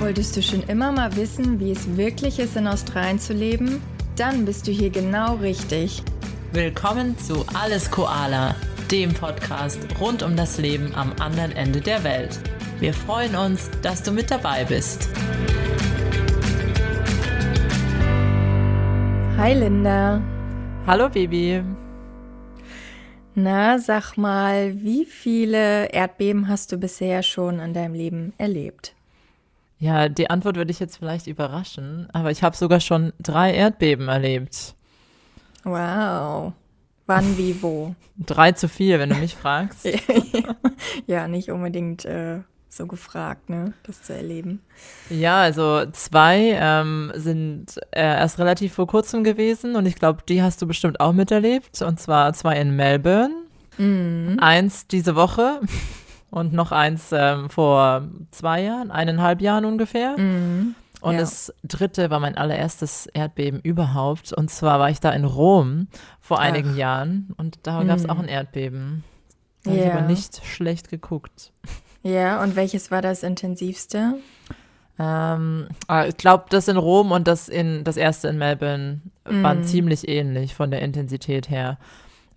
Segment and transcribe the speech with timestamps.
[0.00, 3.82] Wolltest du schon immer mal wissen, wie es wirklich ist, in Australien zu leben?
[4.16, 6.02] Dann bist du hier genau richtig.
[6.54, 8.56] Willkommen zu Alles Koala,
[8.90, 12.40] dem Podcast rund um das Leben am anderen Ende der Welt.
[12.78, 15.06] Wir freuen uns, dass du mit dabei bist.
[19.36, 20.22] Hi Linda.
[20.86, 21.62] Hallo Baby.
[23.34, 28.94] Na, sag mal, wie viele Erdbeben hast du bisher schon in deinem Leben erlebt?
[29.80, 34.08] Ja, die Antwort würde ich jetzt vielleicht überraschen, aber ich habe sogar schon drei Erdbeben
[34.08, 34.74] erlebt.
[35.64, 36.52] Wow.
[37.06, 37.94] Wann, wie, wo?
[38.18, 39.88] Drei zu viel, wenn du mich fragst.
[41.06, 44.60] ja, nicht unbedingt äh, so gefragt, ne, das zu erleben.
[45.08, 50.42] Ja, also zwei ähm, sind äh, erst relativ vor kurzem gewesen und ich glaube, die
[50.42, 51.82] hast du bestimmt auch miterlebt.
[51.82, 53.34] Und zwar zwei in Melbourne,
[53.76, 54.36] mhm.
[54.40, 55.60] eins diese Woche
[56.30, 60.16] und noch eins ähm, vor zwei Jahren, eineinhalb Jahren ungefähr.
[60.18, 60.74] Mhm.
[61.00, 61.20] Und ja.
[61.20, 64.32] das dritte war mein allererstes Erdbeben überhaupt.
[64.32, 65.88] Und zwar war ich da in Rom
[66.20, 66.42] vor Ach.
[66.42, 68.22] einigen Jahren und da gab es auch mhm.
[68.22, 69.04] ein Erdbeben.
[69.64, 69.80] Da yeah.
[69.80, 71.52] habe ich aber nicht schlecht geguckt.
[72.02, 74.14] Ja, und welches war das intensivste?
[74.98, 79.42] Ähm, ah, ich glaube, das in Rom und das in das erste in Melbourne mm.
[79.42, 81.78] waren ziemlich ähnlich von der Intensität her.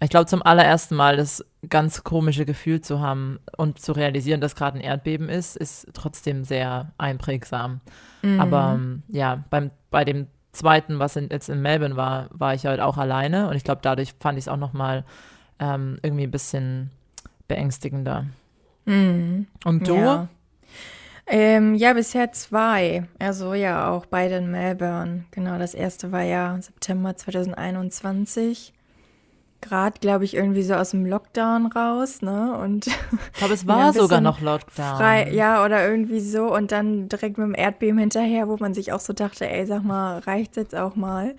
[0.02, 4.56] Ich glaube, zum allerersten Mal das ganz komische Gefühl zu haben und zu realisieren, dass
[4.56, 7.80] gerade ein Erdbeben ist, ist trotzdem sehr einprägsam.
[8.22, 8.40] Mm.
[8.40, 12.66] Aber ähm, ja, beim, bei dem zweiten, was in, jetzt in Melbourne war, war ich
[12.66, 15.06] halt auch alleine und ich glaube, dadurch fand ich es auch noch mal
[15.60, 16.92] ähm, irgendwie ein bisschen
[17.48, 18.26] beängstigender.
[18.86, 19.48] Mhm.
[19.64, 19.96] Und du?
[19.96, 20.28] Ja.
[21.26, 23.06] Ähm, ja, bisher zwei.
[23.18, 25.24] Also ja, auch beide in Melbourne.
[25.32, 28.74] Genau, das erste war ja September 2021.
[29.64, 32.58] Gerade, glaube ich, irgendwie so aus dem Lockdown raus, ne?
[32.58, 32.94] Und ich
[33.38, 34.98] glaube, es war sogar noch Lockdown.
[34.98, 36.54] Frei, ja, oder irgendwie so.
[36.54, 39.86] Und dann direkt mit dem Erdbeben hinterher, wo man sich auch so dachte, ey, sag
[39.86, 41.36] mal, reicht's jetzt auch mal?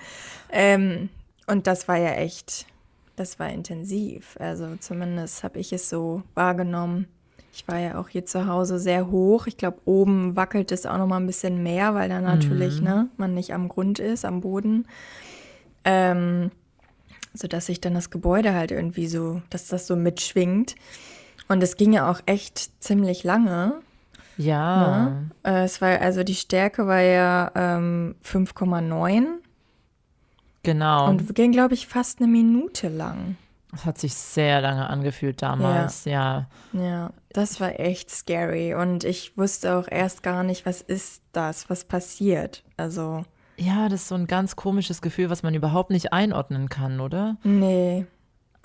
[0.50, 1.10] Ähm,
[1.46, 2.64] und das war ja echt,
[3.16, 4.38] das war intensiv.
[4.40, 7.06] Also zumindest habe ich es so wahrgenommen.
[7.52, 9.46] Ich war ja auch hier zu Hause sehr hoch.
[9.46, 12.86] Ich glaube, oben wackelt es auch noch mal ein bisschen mehr, weil da natürlich mhm.
[12.86, 14.88] ne, man nicht am Grund ist, am Boden.
[15.84, 16.50] Ähm,
[17.34, 20.76] sodass sich dann das Gebäude halt irgendwie so, dass das so mitschwingt.
[21.48, 23.80] Und es ging ja auch echt ziemlich lange.
[24.36, 25.08] Ja.
[25.08, 25.30] Ne?
[25.42, 29.26] Äh, es war, also die Stärke war ja ähm, 5,9.
[30.62, 31.08] Genau.
[31.08, 33.36] Und ging, glaube ich, fast eine Minute lang.
[33.70, 36.46] Das hat sich sehr lange angefühlt damals, ja.
[36.72, 38.74] Ja, ja das war echt scary.
[38.74, 42.62] Und ich wusste auch erst gar nicht, was ist das, was passiert.
[42.76, 43.24] Also.
[43.56, 47.36] Ja, das ist so ein ganz komisches Gefühl, was man überhaupt nicht einordnen kann, oder?
[47.44, 48.06] Nee.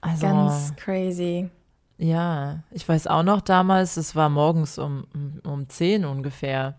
[0.02, 1.50] Also, ganz crazy.
[1.98, 5.06] Ja, ich weiß auch noch damals, es war morgens um,
[5.44, 6.76] um 10 ungefähr.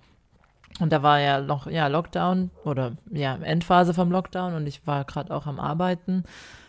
[0.80, 5.04] Und da war ja noch ja, Lockdown oder ja, Endphase vom Lockdown und ich war
[5.04, 6.24] gerade auch am Arbeiten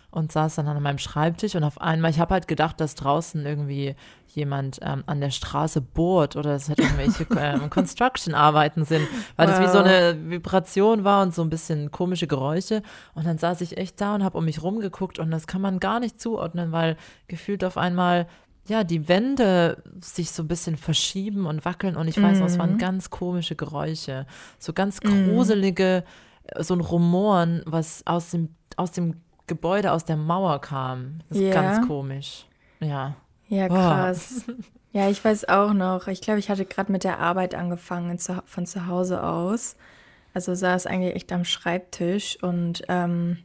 [0.10, 3.46] und saß dann an meinem Schreibtisch und auf einmal, ich habe halt gedacht, dass draußen
[3.46, 3.96] irgendwie
[4.36, 9.58] jemand ähm, an der Straße bohrt oder es halt irgendwelche ähm, Construction-Arbeiten sind, weil wow.
[9.58, 12.82] das wie so eine Vibration war und so ein bisschen komische Geräusche.
[13.14, 15.80] Und dann saß ich echt da und habe um mich rumgeguckt und das kann man
[15.80, 16.98] gar nicht zuordnen, weil
[17.28, 18.28] gefühlt auf einmal
[18.68, 22.60] ja, die Wände sich so ein bisschen verschieben und wackeln und ich weiß noch, es
[22.60, 22.78] waren mhm.
[22.78, 24.28] ganz komische Geräusche,
[24.60, 25.34] so ganz mhm.
[25.34, 26.04] gruselige,
[26.56, 26.62] mm.
[26.62, 29.16] so ein Rumoren, was aus dem, aus dem
[29.48, 31.20] Gebäude aus der Mauer kam.
[31.28, 31.54] Das ist yeah.
[31.54, 32.46] ganz komisch.
[32.80, 33.16] Ja.
[33.52, 34.46] Ja, krass.
[34.48, 34.54] Oh.
[34.94, 36.08] Ja, ich weiß auch noch.
[36.08, 39.76] Ich glaube, ich hatte gerade mit der Arbeit angefangen von zu Hause aus.
[40.34, 43.40] Also saß eigentlich echt am Schreibtisch und ähm,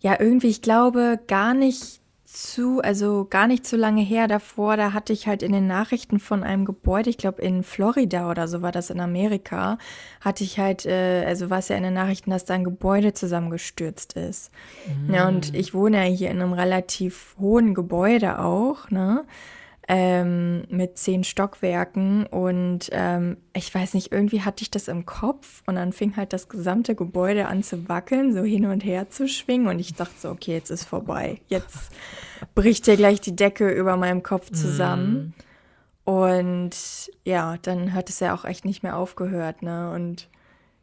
[0.00, 4.92] ja, irgendwie, ich glaube, gar nicht zu, also gar nicht so lange her davor, da
[4.92, 8.60] hatte ich halt in den Nachrichten von einem Gebäude, ich glaube in Florida oder so
[8.60, 9.78] war das in Amerika,
[10.20, 13.14] hatte ich halt, äh, also war es ja in den Nachrichten, dass da ein Gebäude
[13.14, 14.50] zusammengestürzt ist.
[14.86, 15.14] Mhm.
[15.14, 19.24] Ja, und ich wohne ja hier in einem relativ hohen Gebäude auch, ne?
[19.88, 25.62] Ähm, mit zehn Stockwerken und ähm, ich weiß nicht, irgendwie hatte ich das im Kopf
[25.66, 29.26] und dann fing halt das gesamte Gebäude an zu wackeln, so hin und her zu
[29.26, 31.40] schwingen und ich dachte so, okay, jetzt ist vorbei.
[31.48, 31.90] Jetzt
[32.54, 35.34] bricht hier gleich die Decke über meinem Kopf zusammen.
[36.04, 36.10] Mm.
[36.10, 39.90] Und ja, dann hat es ja auch echt nicht mehr aufgehört, ne?
[39.92, 40.28] Und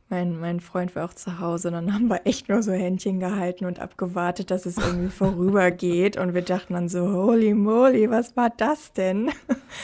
[0.10, 3.20] mein, mein Freund war auch zu Hause und dann haben wir echt nur so Händchen
[3.20, 6.18] gehalten und abgewartet, dass es irgendwie vorübergeht.
[6.18, 9.32] Und wir dachten dann so, holy moly, was war das denn?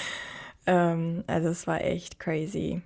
[0.65, 2.81] ähm, also es war echt crazy.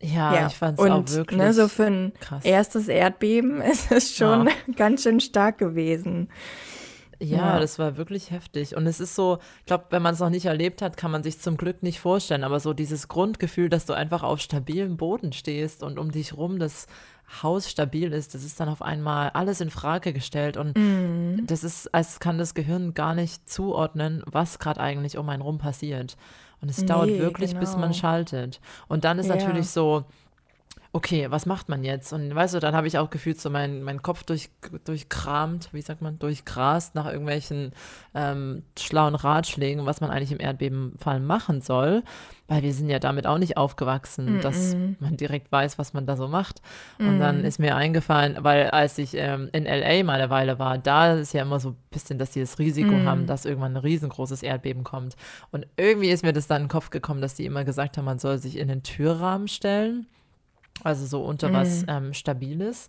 [0.00, 0.46] Ja, ja.
[0.48, 2.44] ich fand es auch wirklich ne, so für ein krass.
[2.44, 4.52] erstes Erdbeben ist es schon ja.
[4.74, 6.28] ganz schön stark gewesen.
[7.22, 8.76] Ja, ja, das war wirklich heftig.
[8.76, 11.22] Und es ist so, ich glaube, wenn man es noch nicht erlebt hat, kann man
[11.22, 12.42] sich zum Glück nicht vorstellen.
[12.42, 16.58] Aber so dieses Grundgefühl, dass du einfach auf stabilem Boden stehst und um dich rum
[16.58, 16.88] das
[17.42, 20.56] Haus stabil ist, das ist dann auf einmal alles in Frage gestellt.
[20.56, 21.46] Und mm.
[21.46, 25.58] das ist, als kann das Gehirn gar nicht zuordnen, was gerade eigentlich um einen rum
[25.58, 26.16] passiert.
[26.60, 27.60] Und es nee, dauert wirklich, genau.
[27.60, 27.94] bis man genau.
[27.94, 28.60] schaltet.
[28.88, 29.36] Und dann ist ja.
[29.36, 30.04] natürlich so,
[30.94, 32.12] okay, was macht man jetzt?
[32.12, 34.50] Und weißt du, dann habe ich auch gefühlt so meinen mein Kopf durch,
[34.84, 37.72] durchkramt, wie sagt man, durchgrast nach irgendwelchen
[38.14, 42.02] ähm, schlauen Ratschlägen, was man eigentlich im Erdbebenfall machen soll.
[42.46, 44.42] Weil wir sind ja damit auch nicht aufgewachsen, mm -mm.
[44.42, 46.60] dass man direkt weiß, was man da so macht.
[46.98, 47.20] Und mm.
[47.20, 51.14] dann ist mir eingefallen, weil als ich ähm, in LA mal eine Weile war, da
[51.14, 53.06] ist ja immer so ein bisschen, dass sie das Risiko mm.
[53.06, 55.16] haben, dass irgendwann ein riesengroßes Erdbeben kommt.
[55.50, 58.04] Und irgendwie ist mir das dann in den Kopf gekommen, dass die immer gesagt haben,
[58.04, 60.06] man soll sich in den Türrahmen stellen
[60.82, 61.52] also so unter mhm.
[61.52, 62.88] was ähm, Stabiles.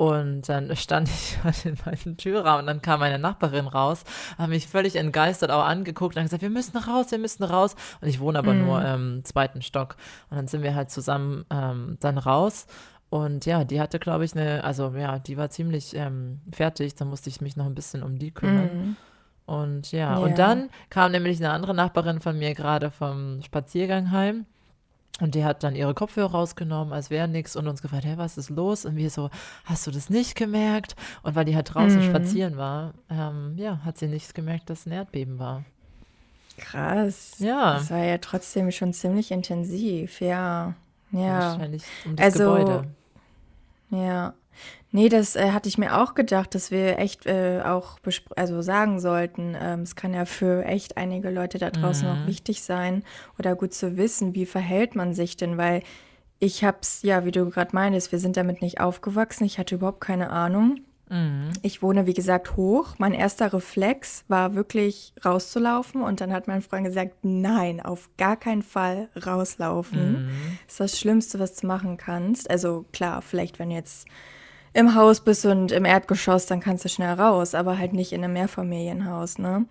[0.00, 4.04] Und dann stand ich halt in meinem Türraum und dann kam meine Nachbarin raus,
[4.38, 7.76] hat mich völlig entgeistert auch angeguckt und hat gesagt, wir müssen raus, wir müssen raus.
[8.00, 8.64] Und ich wohne aber mm.
[8.64, 9.96] nur im zweiten Stock.
[10.30, 12.66] Und dann sind wir halt zusammen ähm, dann raus.
[13.10, 16.94] Und ja, die hatte, glaube ich, eine, also ja, die war ziemlich ähm, fertig.
[16.94, 18.94] Da musste ich mich noch ein bisschen um die kümmern.
[18.94, 18.96] Mm.
[19.44, 20.18] Und ja, yeah.
[20.18, 24.46] und dann kam nämlich eine andere Nachbarin von mir gerade vom Spaziergang heim.
[25.20, 28.38] Und die hat dann ihre Kopfhörer rausgenommen, als wäre nichts und uns gefragt, hey, was
[28.38, 28.84] ist los?
[28.84, 29.30] Und wir so,
[29.64, 30.96] hast du das nicht gemerkt?
[31.22, 32.08] Und weil die halt draußen mhm.
[32.08, 35.64] spazieren war, ähm, ja, hat sie nicht gemerkt, dass ein Erdbeben war.
[36.56, 37.36] Krass.
[37.38, 37.74] Ja.
[37.74, 40.74] Das war ja trotzdem schon ziemlich intensiv, ja.
[41.12, 41.52] Ja.
[41.52, 42.84] Wahrscheinlich um das also, Gebäude.
[43.90, 44.34] Ja.
[44.92, 47.98] Nee, das äh, hatte ich mir auch gedacht, dass wir echt äh, auch
[48.34, 49.56] also sagen sollten.
[49.60, 52.14] Ähm, es kann ja für echt einige Leute da draußen mhm.
[52.14, 53.04] auch wichtig sein
[53.38, 55.82] oder gut zu wissen, wie verhält man sich denn, weil
[56.40, 59.44] ich hab's, ja, wie du gerade meinst, wir sind damit nicht aufgewachsen.
[59.44, 60.80] Ich hatte überhaupt keine Ahnung.
[61.10, 61.50] Mhm.
[61.62, 62.94] Ich wohne, wie gesagt, hoch.
[62.98, 68.36] Mein erster Reflex war wirklich rauszulaufen und dann hat mein Freund gesagt, nein, auf gar
[68.36, 70.24] keinen Fall rauslaufen.
[70.24, 70.30] Mhm.
[70.66, 72.50] Das ist das Schlimmste, was du machen kannst.
[72.50, 74.08] Also klar, vielleicht wenn jetzt
[74.72, 78.22] im Haus bist und im Erdgeschoss, dann kannst du schnell raus, aber halt nicht in
[78.24, 79.66] einem Mehrfamilienhaus, ne?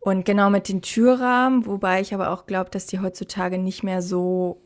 [0.00, 4.02] Und genau mit den Türrahmen, wobei ich aber auch glaube, dass die heutzutage nicht mehr
[4.02, 4.60] so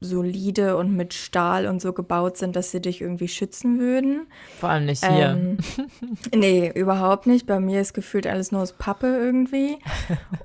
[0.00, 4.26] solide und mit Stahl und so gebaut sind, dass sie dich irgendwie schützen würden.
[4.58, 5.30] Vor allem nicht hier.
[5.30, 5.58] Ähm,
[6.34, 7.46] nee, überhaupt nicht.
[7.46, 9.78] Bei mir ist gefühlt alles nur aus Pappe irgendwie.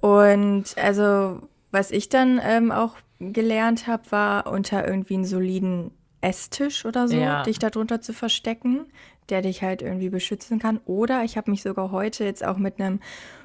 [0.01, 1.41] und also,
[1.71, 5.91] was ich dann ähm, auch gelernt habe, war unter irgendwie einen soliden
[6.23, 7.43] Esstisch oder so, ja.
[7.43, 8.85] dich darunter zu verstecken,
[9.29, 10.79] der dich halt irgendwie beschützen kann.
[10.85, 12.99] Oder ich habe mich sogar heute jetzt auch mit einem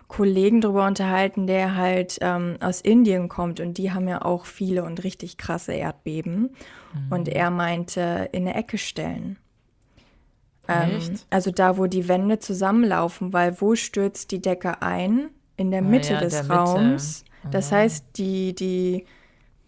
[0.06, 4.84] Kollegen darüber unterhalten, der halt ähm, aus Indien kommt und die haben ja auch viele
[4.84, 6.50] und richtig krasse Erdbeben.
[6.94, 7.12] Mhm.
[7.12, 9.38] Und er meinte, in eine Ecke stellen.
[10.66, 11.00] Ähm,
[11.30, 15.30] also da, wo die Wände zusammenlaufen, weil wo stürzt die Decke ein?
[15.56, 17.24] In der Mitte ah, ja, des der Raums.
[17.42, 17.50] Mitte.
[17.50, 19.06] Das heißt, die, die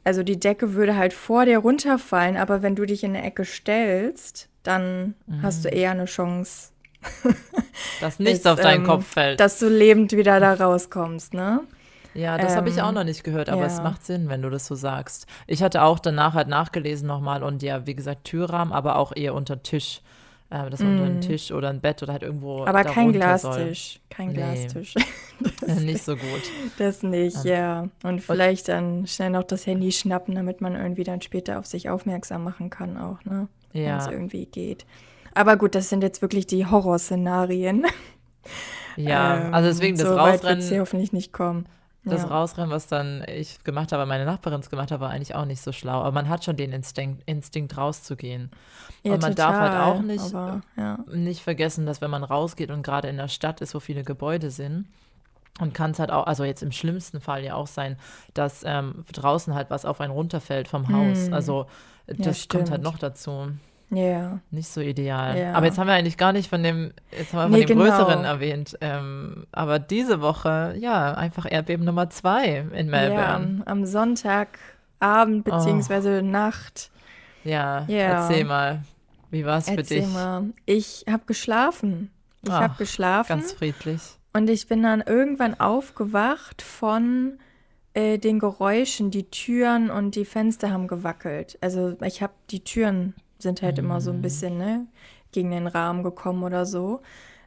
[0.05, 3.45] also die Decke würde halt vor dir runterfallen, aber wenn du dich in eine Ecke
[3.45, 5.43] stellst, dann mhm.
[5.43, 6.71] hast du eher eine Chance.
[8.01, 9.41] dass nichts auf deinen ähm, Kopf fällt.
[9.41, 11.61] Dass du lebend wieder da rauskommst, ne?
[12.15, 13.67] Ja, das ähm, habe ich auch noch nicht gehört, aber ja.
[13.69, 15.27] es macht Sinn, wenn du das so sagst.
[15.47, 19.35] Ich hatte auch danach halt nachgelesen nochmal und ja, wie gesagt, Türrahmen, aber auch eher
[19.35, 20.03] unter Tisch
[20.51, 20.99] äh, dass man mm.
[20.99, 22.65] unter einen Tisch oder ein Bett oder halt irgendwo.
[22.65, 23.93] Aber kein Glastisch.
[23.93, 24.01] Soll.
[24.11, 24.35] Kein nee.
[24.35, 24.95] Glastisch.
[25.81, 26.43] nicht so gut.
[26.79, 27.55] Das nicht, ja.
[27.55, 27.89] ja.
[28.03, 31.89] Und vielleicht dann schnell noch das Handy schnappen, damit man irgendwie dann später auf sich
[31.89, 33.49] aufmerksam machen kann, auch, ne?
[33.73, 33.91] Ja.
[33.91, 34.85] Wenn es irgendwie geht.
[35.35, 37.87] Aber gut, das sind jetzt wirklich die Horrorszenarien.
[38.97, 40.63] Ja, ähm, also deswegen das so Rausrennen.
[40.63, 41.67] Weit hier hoffentlich nicht kommen.
[42.05, 42.29] Das ja.
[42.29, 45.61] Rausrennen, was dann ich gemacht habe, meine Nachbarin es gemacht hat, war eigentlich auch nicht
[45.61, 46.01] so schlau.
[46.01, 48.51] Aber man hat schon den Instinkt, Instinkt rauszugehen.
[49.03, 50.99] Ja, und man total, darf halt auch nicht, aber, ja.
[51.13, 54.51] nicht vergessen, dass wenn man rausgeht und gerade in der Stadt ist, wo viele Gebäude
[54.51, 54.87] sind,
[55.61, 57.97] und kann es halt auch, also jetzt im schlimmsten Fall ja auch sein,
[58.33, 61.27] dass ähm, draußen halt was auf einen runterfällt vom Haus.
[61.27, 61.35] Hm.
[61.35, 61.67] Also
[62.07, 63.49] das kommt halt noch dazu.
[63.91, 63.97] Ja.
[63.99, 64.41] Yeah.
[64.51, 65.37] Nicht so ideal.
[65.37, 65.55] Yeah.
[65.55, 67.79] Aber jetzt haben wir eigentlich gar nicht von dem, jetzt haben wir nee, von dem
[67.79, 67.91] genau.
[67.91, 68.79] Größeren erwähnt.
[68.81, 73.59] Ähm, aber diese Woche, ja, einfach Erdbeben Nummer zwei in Melbourne.
[73.59, 76.19] Ja, am Sonntagabend bzw.
[76.19, 76.23] oh.
[76.23, 76.91] Nacht.
[77.45, 78.23] Ja, yeah.
[78.23, 78.83] erzähl mal.
[79.31, 80.07] Wie war es für dich?
[80.09, 80.51] Mal.
[80.67, 82.11] Ich habe geschlafen.
[82.43, 83.29] Ich habe geschlafen.
[83.29, 84.01] Ganz friedlich.
[84.33, 87.39] Und ich bin dann irgendwann aufgewacht von
[87.95, 89.11] äh, den Geräuschen.
[89.11, 91.59] Die Türen und die Fenster haben gewackelt.
[91.61, 93.85] Also ich habe die Türen sind halt mhm.
[93.85, 94.23] immer so ein mhm.
[94.23, 94.87] bisschen ne,
[95.33, 97.01] gegen den Rahmen gekommen oder so.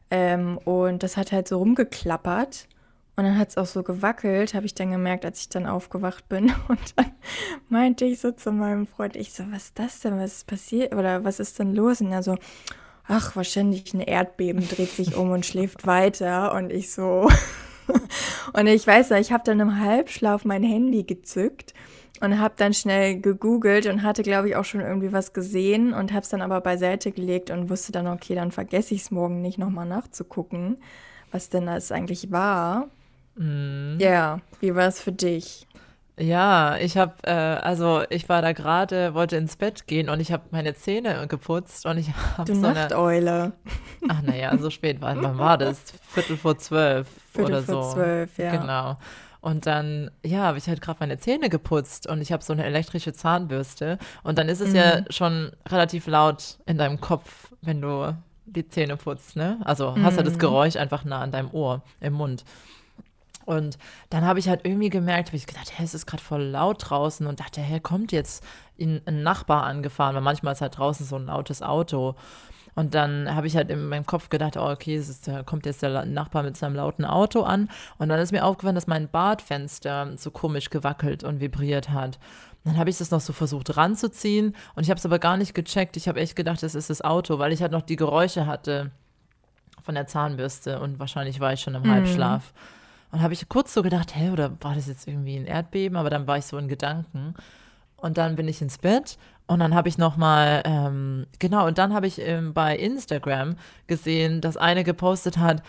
[0.09, 2.67] Ähm, und das hat halt so rumgeklappert.
[3.15, 6.27] Und dann hat es auch so gewackelt, habe ich dann gemerkt, als ich dann aufgewacht
[6.29, 6.45] bin.
[6.67, 7.11] Und dann
[7.69, 10.95] meinte ich so zu meinem Freund, ich so, was ist das denn, was ist passiert
[10.95, 12.01] oder was ist denn los?
[12.01, 12.37] Und er so,
[13.07, 16.55] ach, wahrscheinlich ein Erdbeben, dreht sich um und schläft weiter.
[16.55, 17.29] Und ich so.
[18.53, 21.75] und ich weiß ja, ich habe dann im Halbschlaf mein Handy gezückt
[22.21, 26.11] und habe dann schnell gegoogelt und hatte, glaube ich, auch schon irgendwie was gesehen und
[26.11, 29.41] habe es dann aber beiseite gelegt und wusste dann, okay, dann vergesse ich es morgen
[29.41, 30.77] nicht nochmal nachzugucken,
[31.31, 32.87] was denn das eigentlich war.
[33.35, 33.97] Mm.
[33.99, 35.67] Ja, wie war es für dich?
[36.19, 40.31] Ja, ich habe, äh, also ich war da gerade, wollte ins Bett gehen und ich
[40.31, 43.33] habe meine Zähne geputzt und ich habe so Nachteule.
[43.41, 43.53] Eine,
[44.09, 45.81] ach naja, so spät war, wann war das?
[46.09, 47.93] Viertel vor zwölf Viertel oder vor so.
[47.93, 48.55] zwölf, ja.
[48.55, 48.97] Genau.
[49.43, 52.63] Und dann, ja, habe ich halt gerade meine Zähne geputzt und ich habe so eine
[52.63, 53.97] elektrische Zahnbürste.
[54.23, 54.75] Und dann ist es mhm.
[54.77, 59.59] ja schon relativ laut in deinem Kopf, wenn du die Zähne putzt, ne?
[59.65, 60.03] Also mhm.
[60.03, 62.45] hast du das Geräusch einfach nah an deinem Ohr, im Mund.
[63.43, 63.77] Und
[64.09, 66.89] dann habe ich halt irgendwie gemerkt, habe ich gedacht, hä, es ist gerade voll laut
[66.89, 68.45] draußen und dachte, hä, kommt jetzt
[68.79, 72.15] ein Nachbar angefahren, weil manchmal ist halt draußen so ein lautes Auto.
[72.75, 75.81] Und dann habe ich halt in meinem Kopf gedacht, oh, okay, ist, da kommt jetzt
[75.81, 77.69] der Nachbar mit seinem lauten Auto an.
[77.97, 82.19] Und dann ist mir aufgefallen, dass mein Badfenster so komisch gewackelt und vibriert hat.
[82.63, 85.53] Dann habe ich das noch so versucht ranzuziehen und ich habe es aber gar nicht
[85.53, 85.97] gecheckt.
[85.97, 88.91] Ich habe echt gedacht, das ist das Auto, weil ich halt noch die Geräusche hatte
[89.81, 91.91] von der Zahnbürste und wahrscheinlich war ich schon im mhm.
[91.91, 92.53] Halbschlaf.
[93.11, 95.97] Und habe ich kurz so gedacht, hä, oder war das jetzt irgendwie ein Erdbeben?
[95.97, 97.35] Aber dann war ich so in Gedanken.
[97.97, 101.77] Und dann bin ich ins Bett und dann habe ich noch mal, ähm, genau, und
[101.77, 103.55] dann habe ich ähm, bei Instagram
[103.87, 105.61] gesehen, dass eine gepostet hat,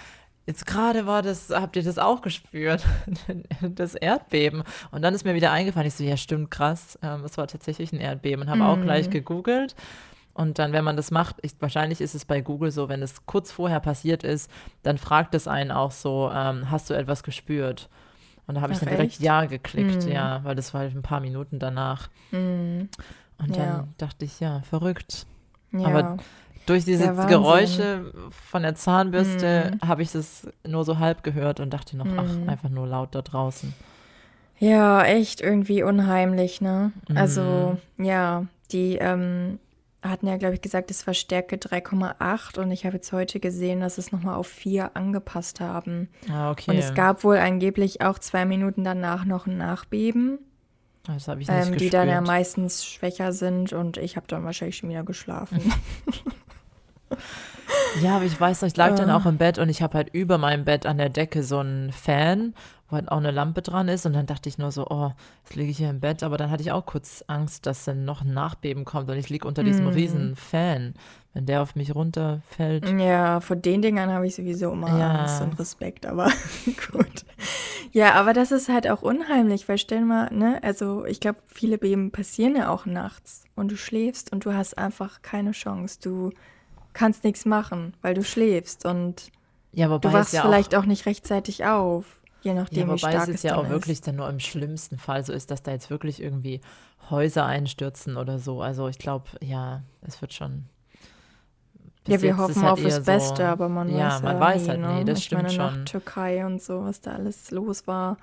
[0.46, 2.84] jetzt gerade war das, habt ihr das auch gespürt,
[3.60, 4.62] das Erdbeben.
[4.90, 7.92] Und dann ist mir wieder eingefallen, ich so, ja stimmt, krass, ähm, es war tatsächlich
[7.92, 8.66] ein Erdbeben und habe mhm.
[8.66, 9.74] auch gleich gegoogelt.
[10.34, 13.24] Und dann, wenn man das macht, ich, wahrscheinlich ist es bei Google so, wenn es
[13.24, 14.50] kurz vorher passiert ist,
[14.82, 17.88] dann fragt es einen auch so, ähm, hast du etwas gespürt?
[18.46, 19.20] Und da habe ich dann direkt echt?
[19.20, 20.12] Ja geklickt, mhm.
[20.12, 22.08] ja, weil das war halt ein paar Minuten danach.
[22.30, 22.88] Mhm.
[23.38, 23.64] Und ja.
[23.64, 25.26] dann dachte ich, ja, verrückt.
[25.72, 25.86] Ja.
[25.86, 26.16] Aber
[26.66, 29.88] durch diese ja, Geräusche von der Zahnbürste mhm.
[29.88, 32.48] habe ich das nur so halb gehört und dachte noch, ach, mhm.
[32.48, 33.74] einfach nur laut da draußen.
[34.58, 36.92] Ja, echt irgendwie unheimlich, ne?
[37.14, 38.04] Also, mhm.
[38.04, 39.58] ja, die ähm,
[40.02, 43.80] hatten ja, glaube ich, gesagt, es war Stärke 3,8 und ich habe jetzt heute gesehen,
[43.80, 46.08] dass es nochmal auf 4 angepasst haben.
[46.30, 46.70] Ah, okay.
[46.70, 50.38] Und es gab wohl angeblich auch zwei Minuten danach noch ein Nachbeben.
[51.06, 54.44] Das habe ich nicht ähm, Die dann ja meistens schwächer sind und ich habe dann
[54.44, 55.60] wahrscheinlich schon wieder geschlafen.
[58.02, 60.14] ja, aber ich weiß noch, ich lag dann auch im Bett und ich habe halt
[60.14, 62.54] über meinem Bett an der Decke so einen Fan
[62.94, 64.06] wo halt auch eine Lampe dran ist.
[64.06, 65.10] Und dann dachte ich nur so, oh,
[65.42, 66.22] jetzt liege ich hier im Bett.
[66.22, 69.28] Aber dann hatte ich auch kurz Angst, dass dann noch ein Nachbeben kommt und ich
[69.28, 69.88] liege unter diesem mm.
[69.88, 70.94] riesen Fan,
[71.32, 72.88] wenn der auf mich runterfällt.
[72.98, 75.12] Ja, vor den Dingern habe ich sowieso immer ja.
[75.12, 76.30] Angst und Respekt, aber
[76.92, 77.24] gut.
[77.92, 81.78] Ja, aber das ist halt auch unheimlich, weil stell mal, ne, also ich glaube, viele
[81.78, 85.98] Beben passieren ja auch nachts und du schläfst und du hast einfach keine Chance.
[86.02, 86.30] Du
[86.92, 89.30] kannst nichts machen, weil du schläfst und
[89.72, 92.20] ja, du wachst ja vielleicht auch, auch nicht rechtzeitig auf.
[92.44, 93.70] Je nachdem, ja, wobei wie stark es, es ja auch ist.
[93.70, 96.60] wirklich dann nur im schlimmsten Fall so ist, dass da jetzt wirklich irgendwie
[97.10, 98.60] Häuser einstürzen oder so.
[98.60, 100.66] Also ich glaube, ja, es wird schon.
[102.06, 104.62] Ja, wir hoffen halt auf das Beste, so, aber man ja, weiß man ja weiß
[104.62, 104.92] nie, halt ne?
[104.94, 105.78] nee, das ich stimmt meine, schon.
[105.78, 108.18] Nach Türkei und so, was da alles los war.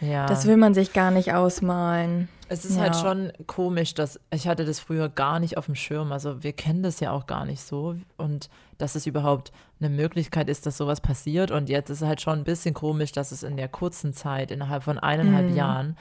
[0.00, 0.26] Ja.
[0.26, 2.28] Das will man sich gar nicht ausmalen.
[2.48, 3.02] Es ist halt ja.
[3.02, 6.10] halt schon komisch, dass ich hatte das früher gar nicht auf dem Schirm.
[6.10, 8.48] Also wir kennen das ja auch gar nicht so und
[8.78, 11.50] dass es überhaupt eine Möglichkeit ist, dass sowas passiert.
[11.50, 14.50] Und jetzt ist es halt schon ein bisschen komisch, dass es in der kurzen Zeit,
[14.50, 15.56] innerhalb von eineinhalb mhm.
[15.56, 15.96] Jahren,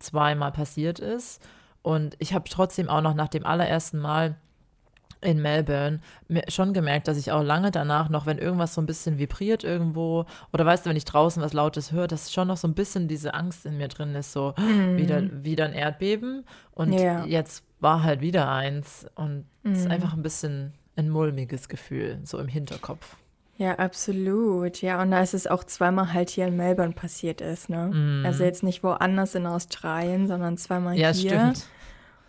[0.00, 1.40] zweimal passiert ist.
[1.82, 4.36] Und ich habe trotzdem auch noch nach dem allerersten Mal
[5.20, 6.00] in Melbourne
[6.48, 10.26] schon gemerkt, dass ich auch lange danach noch, wenn irgendwas so ein bisschen vibriert irgendwo
[10.52, 13.08] oder weißt du, wenn ich draußen was Lautes höre, dass schon noch so ein bisschen
[13.08, 14.96] diese Angst in mir drin ist, so mm.
[14.96, 17.24] wieder, wieder ein Erdbeben und yeah.
[17.26, 19.74] jetzt war halt wieder eins und es mm.
[19.74, 19.90] ist mhm.
[19.90, 23.16] einfach ein bisschen ein mulmiges Gefühl, so im Hinterkopf.
[23.56, 24.82] Ja, absolut.
[24.82, 27.88] Ja, und da ist es auch zweimal halt hier in Melbourne passiert ist, ne?
[27.88, 28.24] Mm.
[28.24, 31.32] Also jetzt nicht woanders in Australien, sondern zweimal ja, hier.
[31.32, 31.68] Ja, stimmt.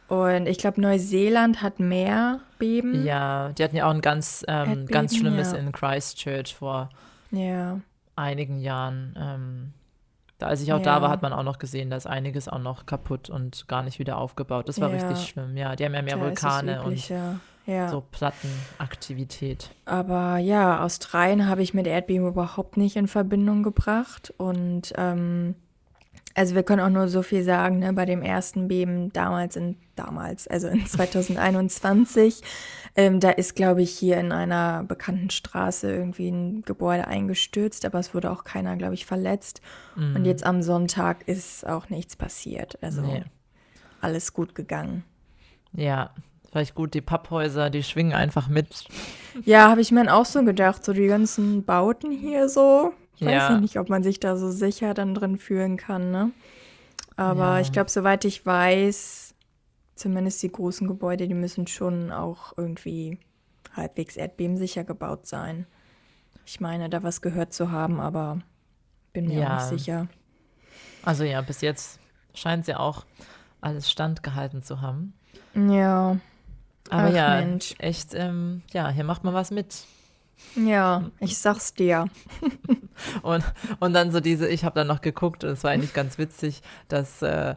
[0.10, 3.06] Und ich glaube, Neuseeland hat mehr Beben.
[3.06, 5.60] Ja, die hatten ja auch ein ganz, ähm, ganz schlimmes ja.
[5.60, 6.89] in Christchurch vor
[7.32, 7.80] ja.
[8.16, 9.16] einigen Jahren.
[9.18, 9.74] Ähm,
[10.39, 10.84] da, als ich auch ja.
[10.84, 13.84] da war, hat man auch noch gesehen, da ist einiges auch noch kaputt und gar
[13.84, 14.68] nicht wieder aufgebaut.
[14.68, 15.56] Das war richtig schlimm.
[15.56, 19.70] Ja, die haben ja mehr da Vulkane und so Plattenaktivität.
[19.86, 24.34] Aber ja, Australien habe ich mit Erdbeben überhaupt nicht in Verbindung gebracht.
[24.38, 25.56] Und ähm,
[26.36, 29.75] also wir können auch nur so viel sagen, ne, bei dem ersten Beben damals in
[29.95, 32.41] damals, also in 2021,
[32.95, 38.00] ähm, da ist, glaube ich, hier in einer bekannten Straße irgendwie ein Gebäude eingestürzt, aber
[38.00, 39.62] es wurde auch keiner, glaube ich, verletzt.
[39.95, 40.15] Mhm.
[40.15, 42.77] Und jetzt am Sonntag ist auch nichts passiert.
[42.81, 43.24] Also nee.
[44.01, 45.03] alles gut gegangen.
[45.74, 46.12] Ja,
[46.51, 48.86] Vielleicht gut, die Papphäuser, die schwingen einfach mit.
[49.45, 52.93] Ja, habe ich mir dann auch so gedacht, so die ganzen Bauten hier so.
[53.19, 53.49] Ich weiß Ja.
[53.55, 56.31] ja nicht, ob man sich da so sicher dann drin fühlen kann, ne?
[57.17, 57.59] Aber Ja.
[57.59, 59.33] ich glaube, soweit ich weiß,
[59.95, 63.19] zumindest die großen Gebäude, die müssen schon auch irgendwie
[63.73, 65.65] halbwegs erdbebensicher gebaut sein.
[66.45, 68.39] Ich meine, da was gehört zu haben, aber
[69.11, 69.47] bin mir Ja.
[69.57, 70.07] auch nicht sicher.
[71.03, 71.99] Also ja, bis jetzt
[72.33, 73.05] scheint sie auch
[73.59, 75.13] alles standgehalten zu haben.
[75.55, 76.17] Ja,
[76.89, 77.75] Aber Ach, ja, Mensch.
[77.79, 79.85] echt, ähm, ja, hier macht man was mit.
[80.55, 82.07] ja, ich sag's dir.
[83.22, 83.44] Und,
[83.79, 86.62] und dann so diese, ich habe dann noch geguckt und es war eigentlich ganz witzig,
[86.88, 87.56] dass äh,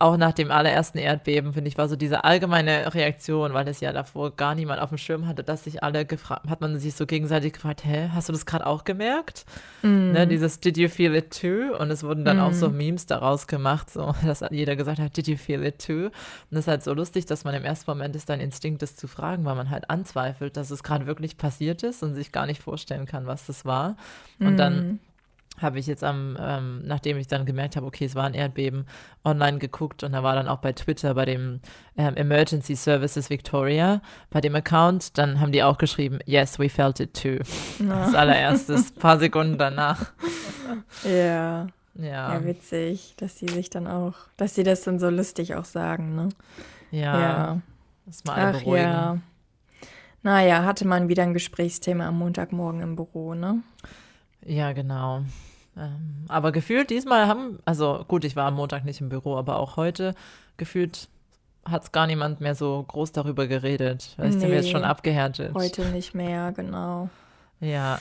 [0.00, 3.92] auch nach dem allerersten Erdbeben, finde ich, war so diese allgemeine Reaktion, weil es ja
[3.92, 7.04] davor gar niemand auf dem Schirm hatte, dass sich alle gefragt, hat man sich so
[7.06, 9.44] gegenseitig gefragt, hä, hast du das gerade auch gemerkt?
[9.82, 10.12] Mhm.
[10.12, 11.76] Ne, dieses Did you feel it too?
[11.76, 15.26] Und es wurden dann auch so Memes daraus gemacht, so, dass jeder gesagt hat, Did
[15.26, 16.06] you feel it too?
[16.06, 16.12] Und
[16.50, 19.08] das ist halt so lustig, dass man im ersten Moment ist dein Instinkt, das zu
[19.08, 22.62] fragen, weil man halt anzweifelt, dass es gerade wirklich passiert ist und sich gar nicht
[22.62, 23.96] vorstellen kann, was das war.
[24.38, 25.00] Und dann
[25.60, 28.86] habe ich jetzt am, ähm, nachdem ich dann gemerkt habe, okay, es war ein Erdbeben,
[29.24, 31.60] online geguckt und da war dann auch bei Twitter, bei dem
[31.96, 34.00] ähm, Emergency Services Victoria,
[34.30, 37.38] bei dem Account, dann haben die auch geschrieben, yes, we felt it too.
[37.90, 40.12] Als allererstes, paar Sekunden danach.
[41.04, 41.66] Ja.
[41.94, 45.64] Ja, Ja, witzig, dass die sich dann auch, dass sie das dann so lustig auch
[45.64, 46.28] sagen, ne?
[46.92, 47.60] ja, Ja.
[48.06, 48.84] das mal alle Ach beruhigen.
[48.84, 49.18] ja.
[50.22, 53.62] Naja, hatte man wieder ein Gesprächsthema am Montagmorgen im Büro, ne?
[54.44, 55.22] Ja, genau.
[55.78, 59.58] Ähm, aber gefühlt diesmal haben, also gut, ich war am Montag nicht im Büro, aber
[59.58, 60.14] auch heute
[60.56, 61.08] gefühlt
[61.64, 64.14] hat es gar niemand mehr so groß darüber geredet.
[64.16, 65.54] Weißt du, mir ist Nee, schon abgehärtet.
[65.54, 67.10] Heute nicht mehr, genau.
[67.60, 67.98] Ja.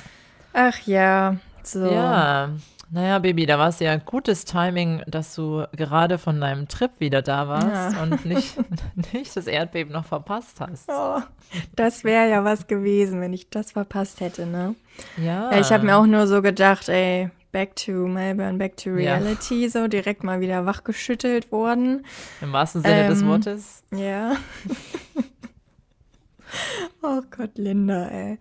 [0.54, 1.86] Ach ja, so.
[1.92, 2.50] Ja.
[2.90, 7.22] Naja, Baby, da war es ja gutes Timing, dass du gerade von deinem Trip wieder
[7.22, 8.04] da warst Ja.
[8.04, 8.56] und nicht,
[9.14, 10.88] nicht das Erdbeben noch verpasst hast.
[10.90, 11.20] Oh,
[11.76, 14.76] das wäre ja was gewesen, wenn ich das verpasst hätte, ne?
[15.18, 15.52] Ja.
[15.52, 19.18] Ja, ich habe mir auch nur so gedacht, ey, back to Melbourne, back to Ja.
[19.18, 22.06] reality, so direkt mal wieder wachgeschüttelt worden.
[22.42, 23.84] Im wahrsten Sinne des ähm, Wortes.
[23.96, 24.38] Ja.
[27.02, 28.38] oh Gott, Linda, ey.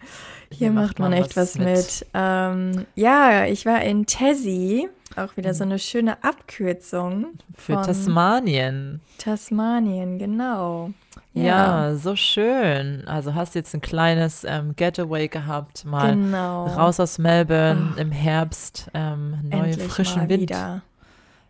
[0.50, 2.06] Hier, macht man, echt was mit.
[2.14, 9.00] Ähm, ja, ich war in Tassie, auch wieder so eine schöne Abkürzung Für Tasmanien.
[9.18, 10.90] Tasmanien, genau.
[11.32, 11.94] Ja.
[11.96, 13.06] so schön.
[13.06, 16.66] Also hast jetzt ein kleines ähm, Getaway gehabt, mal genau.
[16.66, 20.42] raus aus Melbourne im Herbst, ähm, neue Endlich frischen Wind.
[20.42, 20.82] wieder.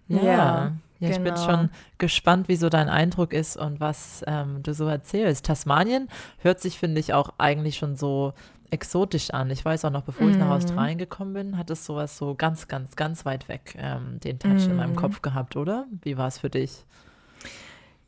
[0.09, 1.45] Ja, Ja, ja, ich bin genau.
[1.45, 5.45] schon gespannt, wie so dein Eindruck ist und was ähm, du so erzählst.
[5.45, 8.33] Tasmanien hört sich, finde ich, auch eigentlich schon so
[8.71, 9.51] exotisch an.
[9.51, 10.53] Ich weiß auch noch, bevor ich nach Mhm.
[10.53, 14.67] Australien gekommen bin, hat es sowas so ganz, ganz, ganz weit weg ähm, den Touch
[14.67, 14.77] in Mhm.
[14.77, 15.87] meinem Kopf gehabt, oder?
[16.03, 16.85] Wie war es für dich?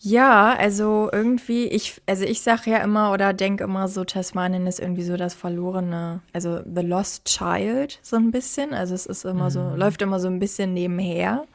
[0.01, 4.79] Ja, also irgendwie, ich, also ich sage ja immer oder denke immer so, Tasmanien ist
[4.79, 8.75] irgendwie so das verlorene, also The Lost Child, so ein bisschen.
[8.75, 11.47] Also es ist immer so, läuft immer so ein bisschen nebenher.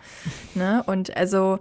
[0.55, 0.83] ne?
[0.87, 1.59] Und also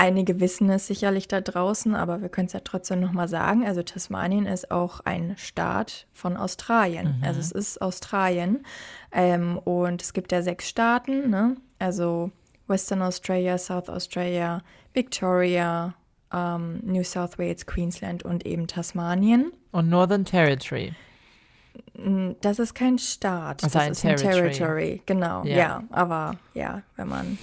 [0.00, 3.66] einige wissen es sicherlich da draußen, aber wir können es ja trotzdem nochmal sagen.
[3.66, 7.22] Also Tasmanien ist auch ein Staat von Australien.
[7.24, 8.64] Also es ist Australien.
[9.12, 11.56] Ähm, und es gibt ja sechs Staaten, ne?
[11.78, 12.30] Also
[12.66, 14.62] Western Australia, South Australia,
[14.94, 15.94] Victoria,
[16.32, 19.52] ähm, New South Wales, Queensland und eben Tasmanien.
[19.72, 20.92] Und Northern Territory.
[22.40, 24.50] Das ist kein Staat, Also das ein ist ein Territory.
[24.52, 25.56] Territory, genau, Ja.
[25.56, 25.82] ja.
[25.90, 27.38] aber ja, wenn man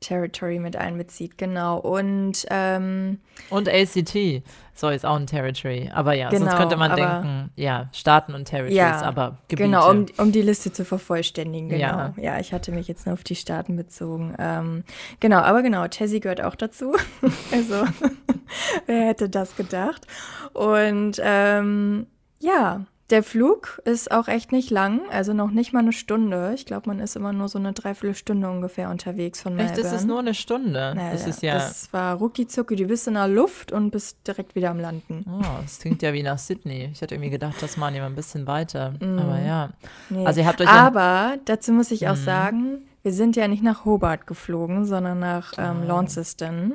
[0.00, 1.78] Territory mit einbezieht, genau.
[1.78, 3.18] Und ähm,
[3.50, 4.42] Und ACT.
[4.74, 5.90] So ist auch ein Territory.
[5.94, 9.70] Aber ja, sonst Genau, könnte man aber- denken, ja, Staaten und Territories, Ja, aber Gebiete.
[9.70, 11.80] Genau, um, um die Liste zu vervollständigen, genau.
[11.86, 12.14] Ja.
[12.18, 14.34] Ja, ich hatte mich jetzt nur auf die Staaten bezogen.
[14.38, 14.84] Ähm,
[15.18, 16.94] genau, aber genau, Tessie gehört auch dazu.
[17.52, 17.84] also,
[18.86, 20.06] wer hätte das gedacht?
[20.52, 22.06] Und ähm,
[22.38, 26.52] ja, der Flug ist auch echt nicht lang, also noch nicht mal eine Stunde.
[26.56, 29.78] Ich glaube, man ist immer nur so eine Dreiviertelstunde ungefähr unterwegs von Melbourne.
[29.80, 30.92] Echt, ist es nur eine Stunde?
[30.96, 34.26] Naja, das ist ja, Das war rucki zucki, du bist in der Luft und bist
[34.26, 35.24] direkt wieder am Landen.
[35.30, 36.90] oh, das klingt ja wie nach Sydney.
[36.92, 38.94] Ich hatte irgendwie gedacht, das waren ja ein bisschen weiter.
[39.00, 39.70] Aber ja.
[40.10, 40.26] Nee.
[40.26, 42.24] Also ihr habt euch Aber dazu muss ich auch Mhm.
[42.24, 45.84] sagen, wir sind ja nicht nach Hobart geflogen, sondern nach ähm, Ah.
[45.86, 46.74] Launceston,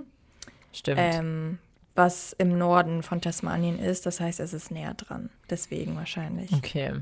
[0.71, 0.99] Stimmt.
[1.01, 1.57] ähm,
[2.05, 4.05] was im Norden von Tasmanien ist.
[4.05, 5.29] Das heißt, es ist näher dran.
[5.49, 6.51] Deswegen wahrscheinlich.
[6.53, 6.93] okay.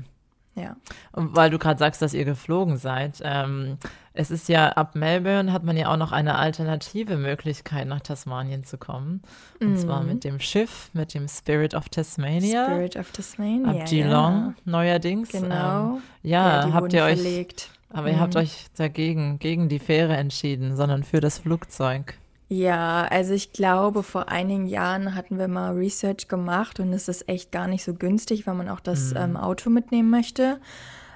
[0.56, 0.76] Ja.
[1.12, 3.78] Und weil du gerade sagst, dass ihr geflogen seid, ähm,
[4.14, 8.64] es ist ja ab Melbourne hat man ja auch noch eine alternative Möglichkeit, nach Tasmanien
[8.64, 9.22] zu kommen.
[9.60, 12.68] Und zwar mit dem Schiff, mit dem Spirit of Tasmania.
[12.68, 12.72] Mhm.
[12.72, 13.68] Spirit of Tasmania.
[13.82, 15.32] ab Geelong neuerdings.
[15.32, 15.40] Ja.
[15.40, 15.94] Genau.
[15.96, 17.70] Ähm, ja, die habt ihr euch, verlegt.
[17.88, 18.40] aber ihr habt Mhm.
[18.40, 22.18] euch dagegen, gegen die Fähre entschieden, sondern für das Flugzeug.
[22.52, 27.28] Ja, also ich glaube, vor einigen Jahren hatten wir mal Research gemacht und es ist
[27.28, 30.58] echt gar nicht so günstig, wenn man auch das ähm, Auto mitnehmen möchte,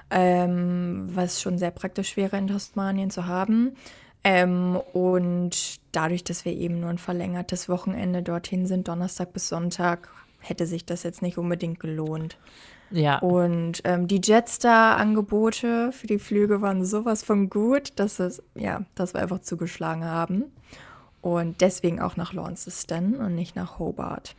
[0.09, 3.75] ähm, was schon sehr praktisch wäre in Tasmanien zu haben.
[4.23, 10.07] Ähm, und dadurch, dass wir eben nur ein verlängertes Wochenende dorthin sind, Donnerstag bis Sonntag,
[10.39, 12.37] hätte sich das jetzt nicht unbedingt gelohnt.
[12.91, 13.19] Ja.
[13.19, 19.13] Und ähm, die Jetstar-Angebote für die Flüge waren sowas von gut, dass es, ja, dass
[19.13, 20.45] wir einfach zugeschlagen haben.
[21.25, 24.35] Und deswegen auch nach Launceston und nicht nach Hobart.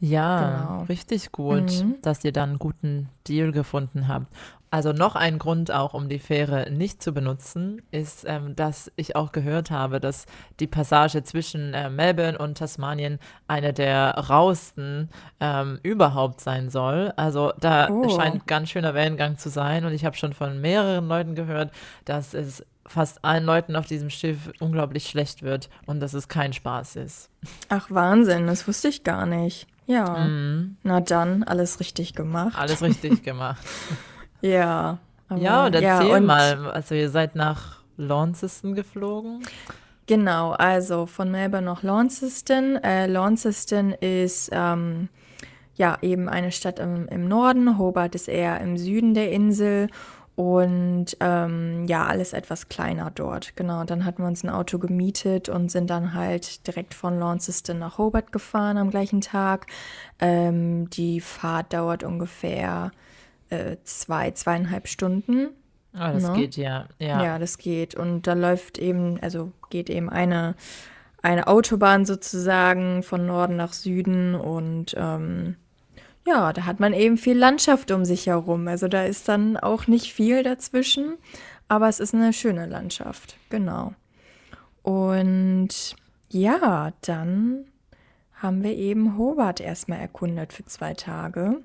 [0.00, 0.82] Ja, Genau.
[0.88, 1.94] richtig gut, Mhm.
[2.02, 4.26] dass ihr dann einen guten Deal gefunden habt.
[4.70, 9.14] Also noch ein Grund auch, um die Fähre nicht zu benutzen, ist, ähm, dass ich
[9.14, 10.26] auch gehört habe, dass
[10.58, 17.12] die Passage zwischen äh, Melbourne und Tasmanien eine der rauesten ähm, überhaupt sein soll.
[17.16, 18.08] Also da Oh.
[18.08, 21.70] scheint ganz schöner Wellengang zu sein und ich habe schon von mehreren Leuten gehört,
[22.04, 26.52] dass es fast allen Leuten auf diesem Schiff unglaublich schlecht wird und dass es kein
[26.52, 27.30] Spaß ist.
[27.68, 29.66] Ach, Wahnsinn, das wusste ich gar nicht.
[29.86, 30.18] Ja.
[30.18, 30.76] Mhm.
[30.82, 32.58] Na dann, alles richtig gemacht.
[32.58, 33.62] Alles richtig gemacht.
[34.40, 34.98] Ja.
[35.36, 39.42] Ja, und erzähl und mal, also ihr seid nach Launceston geflogen?
[40.06, 42.76] Genau, also von Melbourne nach Launceston.
[42.76, 45.10] Äh, Launceston ist ähm,
[45.74, 47.76] ja eben eine Stadt im, im Norden.
[47.76, 49.88] Hobart ist eher im Süden der Insel.
[50.38, 53.56] Und ähm, ja, alles etwas kleiner dort.
[53.56, 57.80] Genau, dann hatten wir uns ein Auto gemietet und sind dann halt direkt von Launceston
[57.80, 59.66] nach Hobart gefahren am gleichen Tag.
[60.20, 62.92] Ähm, die Fahrt dauert ungefähr
[63.50, 65.48] äh, zwei, zweieinhalb Stunden.
[65.92, 66.34] Ah, das Ne?
[66.34, 66.86] geht ja.
[67.00, 67.20] Ja.
[67.24, 67.96] Ja, das geht.
[67.96, 70.54] Und da läuft eben, also geht eben eine,
[71.20, 75.56] eine Autobahn sozusagen von Norden nach Süden und ähm,
[76.28, 78.68] ja, da hat man eben viel Landschaft um sich herum.
[78.68, 81.14] Also da ist dann auch nicht viel dazwischen,
[81.68, 83.94] aber es ist eine schöne Landschaft, genau.
[84.82, 85.68] Und
[86.30, 87.64] ja, dann
[88.34, 91.56] haben wir eben Hobart erstmal erkundet für zwei Tage.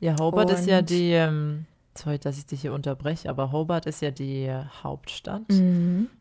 [0.00, 3.86] Ja, Hobart ist ja Und- die, ähm, sorry, dass ich dich hier unterbreche, aber Hobart
[3.86, 4.50] ist ja die
[4.82, 5.42] Hauptstadt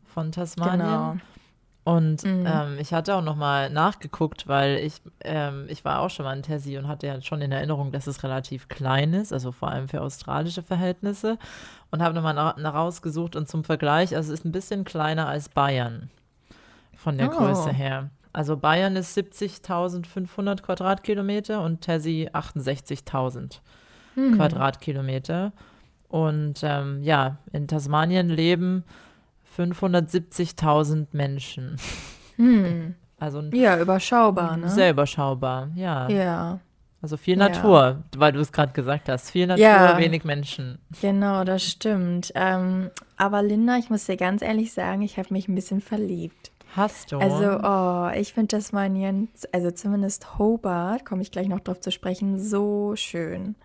[0.05, 0.79] von Tasmanien.
[0.79, 1.17] Genau.
[1.89, 2.43] Und Mhm.
[2.45, 6.43] ähm, ich hatte auch nochmal nachgeguckt, weil ich, ähm, ich war auch schon mal in
[6.43, 9.88] Tassie und hatte ja schon in Erinnerung, dass es relativ klein ist, also vor allem
[9.88, 11.39] für australische Verhältnisse.
[11.89, 15.28] Und habe nochmal nach, nach rausgesucht und zum Vergleich, also es ist ein bisschen kleiner
[15.28, 16.12] als Bayern
[16.95, 17.38] von der Oh.
[17.38, 18.12] Größe her.
[18.34, 23.62] Also Bayern ist 70.500 Quadratkilometer und Tassie 68.000
[24.13, 24.36] Hm.
[24.36, 25.54] Quadratkilometer.
[26.08, 28.84] Und ähm, ja, in Tasmanien leben
[29.57, 31.77] 570.000 Menschen.
[32.38, 32.95] Hm.
[33.19, 34.69] Also Ja, überschaubar, ne?
[34.69, 36.07] sehr überschaubar, ja.
[36.09, 36.59] Ja.
[37.01, 37.49] Also viel Ja.
[37.49, 39.31] Natur, weil du es gerade gesagt hast.
[39.31, 39.97] Viel Natur, Ja.
[39.97, 40.79] wenig Menschen.
[41.01, 42.31] Genau, das stimmt.
[42.35, 46.51] Ähm, aber Linda, ich muss dir ganz ehrlich sagen, ich habe mich ein bisschen verliebt.
[46.75, 47.17] Hast du?
[47.17, 52.39] Also, oh, ich finde Tasmanien, also zumindest Hobart, komme ich gleich noch drauf zu sprechen,
[52.39, 53.55] so schön.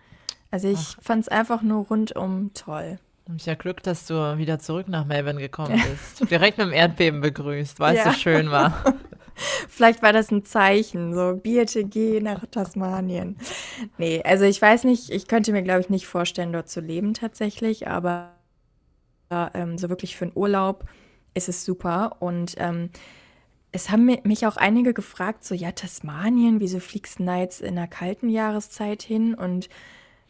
[0.49, 2.97] Also ich fand es einfach nur rundum toll.
[3.37, 6.29] Ich ja Glück, dass du wieder zurück nach Melbourne gekommen bist.
[6.29, 8.11] Direkt mit dem Erdbeben begrüßt, weil es Ja.
[8.11, 8.83] so schön war.
[9.67, 13.37] Vielleicht war das ein Zeichen, so Birte, geh nach Tasmanien.
[13.97, 17.13] Nee, also ich weiß nicht, ich könnte mir, glaube ich, nicht vorstellen, dort zu leben
[17.13, 18.31] tatsächlich, aber
[19.29, 20.85] ähm, so wirklich für einen Urlaub
[21.33, 22.17] ist es super.
[22.19, 22.91] Und ähm,
[23.73, 27.59] es haben mi- mich auch einige gefragt, so, ja, Tasmanien, wieso fliegst du da jetzt
[27.61, 29.33] in der kalten Jahreszeit hin?
[29.33, 29.67] Und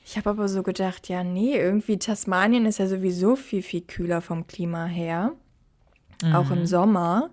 [0.06, 4.22] ich habe aber so gedacht, ja, nee, irgendwie Tasmanien ist ja sowieso viel, viel kühler
[4.22, 5.34] vom Klima her,
[6.34, 7.32] auch im Sommer.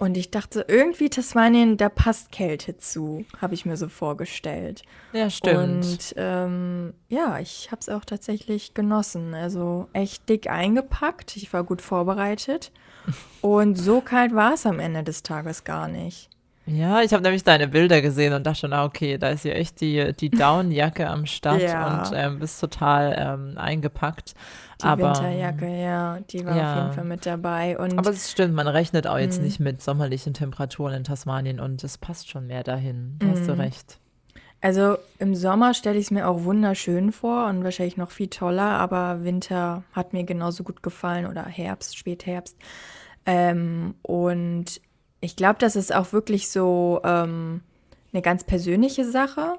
[0.00, 4.82] Und ich dachte, irgendwie Tasmanien, da passt Kälte zu, habe ich mir so vorgestellt.
[5.12, 5.84] Ja, stimmt.
[5.84, 9.34] Und ähm, ja, ich habe es auch tatsächlich genossen.
[9.34, 11.36] Also echt dick eingepackt.
[11.36, 12.72] Ich war gut vorbereitet.
[13.42, 16.30] Und so kalt war es am Ende des Tages gar nicht.
[16.72, 19.52] Ja, ich habe nämlich deine Bilder gesehen und dachte schon, ah, okay, da ist ja
[19.52, 22.08] echt die, die Downjacke am Start Ja.
[22.10, 24.34] und ähm, bist total ähm, eingepackt.
[24.80, 26.70] Die aber, Winterjacke, ja, die war ja.
[26.70, 27.78] auf jeden Fall mit dabei.
[27.78, 29.20] Und Aber es stimmt, man rechnet auch Mhm.
[29.22, 33.16] jetzt nicht mit sommerlichen Temperaturen in Tasmanien und es passt schon mehr dahin.
[33.18, 33.60] Da hast du Mhm.
[33.60, 33.98] recht.
[34.62, 38.62] Also im Sommer stelle ich es mir auch wunderschön vor und wahrscheinlich noch viel toller,
[38.78, 42.56] aber Winter hat mir genauso gut gefallen oder Herbst, Spätherbst.
[43.26, 44.80] Ähm, und
[45.20, 47.62] ich glaube, das ist auch wirklich so ähm,
[48.12, 49.58] eine ganz persönliche Sache.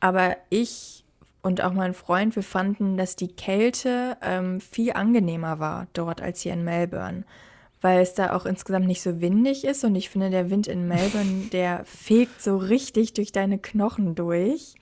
[0.00, 1.02] Aber ich
[1.42, 6.40] und auch mein Freund, wir fanden, dass die Kälte ähm, viel angenehmer war dort als
[6.40, 7.24] hier in Melbourne.
[7.80, 10.86] Weil es da auch insgesamt nicht so windig ist und ich finde, der Wind in
[10.86, 14.76] Melbourne, der fegt so richtig durch deine Knochen durch.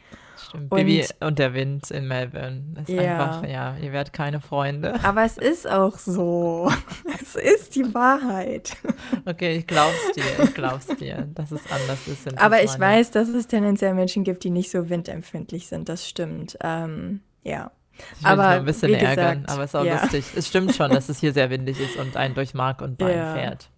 [0.49, 0.71] Stimmt.
[0.71, 3.01] Bibi und der Wind in Melbourne ist ja.
[3.01, 4.95] einfach, ja, ihr werdet keine Freunde.
[5.05, 6.71] Aber es ist auch so.
[7.21, 8.77] es ist die Wahrheit.
[9.25, 12.39] Okay, ich glaub's dir, ich glaub's dir, dass es anders ist.
[12.39, 16.57] Aber ich weiß, dass es tendenziell Menschen gibt, die nicht so windempfindlich sind, das stimmt.
[16.63, 17.71] Ähm, ja.
[18.17, 20.01] Ich will aber ein bisschen ärgern, gesagt, aber es ist auch ja.
[20.01, 20.25] lustig.
[20.35, 23.17] Es stimmt schon, dass es hier sehr windig ist und einen durch Mark und Bein
[23.17, 23.35] ja.
[23.35, 23.69] fährt.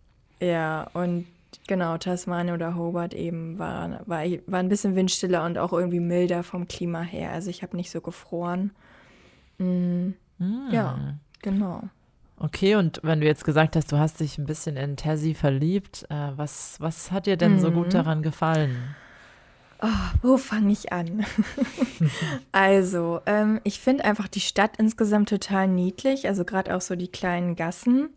[0.41, 1.27] Ja, und
[1.67, 6.43] genau, Tasmania oder Hobart eben war, war, war ein bisschen windstiller und auch irgendwie milder
[6.43, 7.31] vom Klima her.
[7.33, 8.73] Also ich habe nicht so gefroren.
[9.59, 10.15] Mhm.
[10.39, 10.69] Mm.
[10.73, 11.85] Ja, genau.
[12.39, 16.05] Okay, und wenn du jetzt gesagt hast, du hast dich ein bisschen in Tassie verliebt,
[16.11, 17.61] äh, was, was hat dir denn mhm.
[17.61, 17.91] so gut mhm.
[17.91, 18.77] daran gefallen?
[19.81, 19.89] Oh,
[20.23, 21.25] wo fange ich an?
[22.53, 27.09] also, ähm, ich finde einfach die Stadt insgesamt total niedlich, also gerade auch so die
[27.09, 28.11] kleinen Gassen.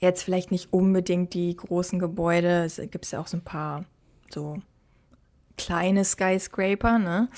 [0.00, 3.84] Jetzt vielleicht nicht unbedingt die großen Gebäude, es gibt ja auch so ein paar
[4.30, 4.58] so
[5.56, 7.28] kleine Skyscraper, ne?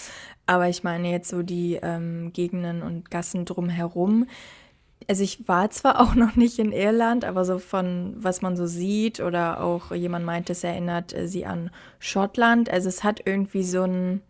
[0.46, 4.26] Aber ich meine jetzt so die ähm, Gegenden und Gassen drumherum.
[5.08, 8.66] Also ich war zwar auch noch nicht in Irland, aber so von was man so
[8.66, 12.70] sieht oder auch jemand meint, es erinnert äh, sie an Schottland.
[12.70, 14.22] Also es hat irgendwie so einen,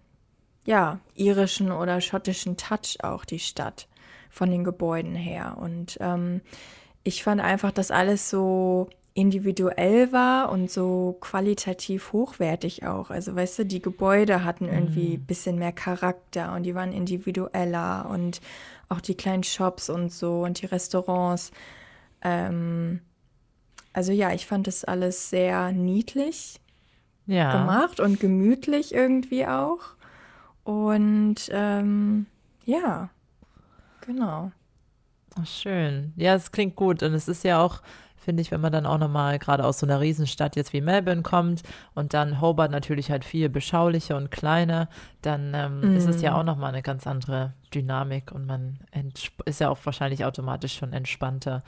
[0.64, 3.88] ja, irischen oder schottischen Touch auch die Stadt
[4.30, 5.56] von den Gebäuden her.
[5.60, 6.40] Und ähm,
[7.06, 13.10] ich fand einfach, dass alles so individuell war und so qualitativ hochwertig auch.
[13.10, 15.26] Also weißt du, die Gebäude hatten irgendwie ein mhm.
[15.26, 18.40] bisschen mehr Charakter und die waren individueller und
[18.88, 21.52] auch die kleinen Shops und so und die Restaurants.
[22.22, 23.00] Ähm,
[23.92, 26.60] also ja, ich fand das alles sehr niedlich
[27.26, 27.60] ja.
[27.60, 29.80] gemacht und gemütlich irgendwie auch.
[30.64, 32.26] Und ähm,
[32.64, 33.10] ja,
[34.04, 34.50] genau.
[35.40, 36.12] Ach, schön.
[36.16, 37.02] Ja, es klingt gut.
[37.02, 37.82] Und es ist ja auch,
[38.16, 41.22] finde ich, wenn man dann auch nochmal gerade aus so einer Riesenstadt jetzt wie Melbourne
[41.22, 41.62] kommt
[41.94, 44.88] und dann Hobart natürlich halt viel beschaulicher und kleiner,
[45.22, 45.96] dann ähm, mm.
[45.96, 46.36] ist es ja mhm.
[46.36, 48.78] auch nochmal eine ganz andere Dynamik und man
[49.44, 51.62] ist ja auch wahrscheinlich automatisch schon entspannter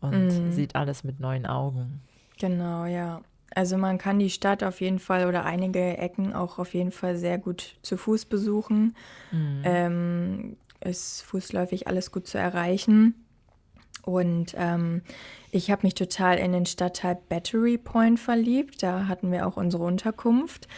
[0.00, 0.50] und mm.
[0.50, 2.02] sieht alles mit neuen Augen.
[2.38, 3.22] Genau, ja.
[3.54, 7.16] Also man kann die Stadt auf jeden Fall oder einige Ecken auch auf jeden Fall
[7.16, 8.96] sehr gut zu Fuß besuchen.
[9.30, 9.60] Mm.
[9.62, 13.14] Ähm, ist fußläufig alles gut zu erreichen.
[14.02, 15.02] Und ähm,
[15.50, 18.82] ich habe mich total in den Stadtteil Battery Point verliebt.
[18.82, 20.68] Da hatten wir auch unsere Unterkunft.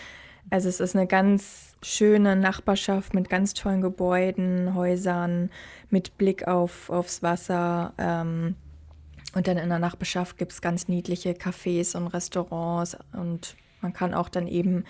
[0.48, 5.50] Also es ist eine ganz schöne Nachbarschaft mit ganz tollen Gebäuden, Häusern,
[5.90, 7.94] mit Blick auf, aufs Wasser.
[7.98, 8.54] Ähm,
[9.34, 12.96] und dann in der Nachbarschaft gibt es ganz niedliche Cafés und Restaurants.
[13.12, 14.84] Und man kann auch dann eben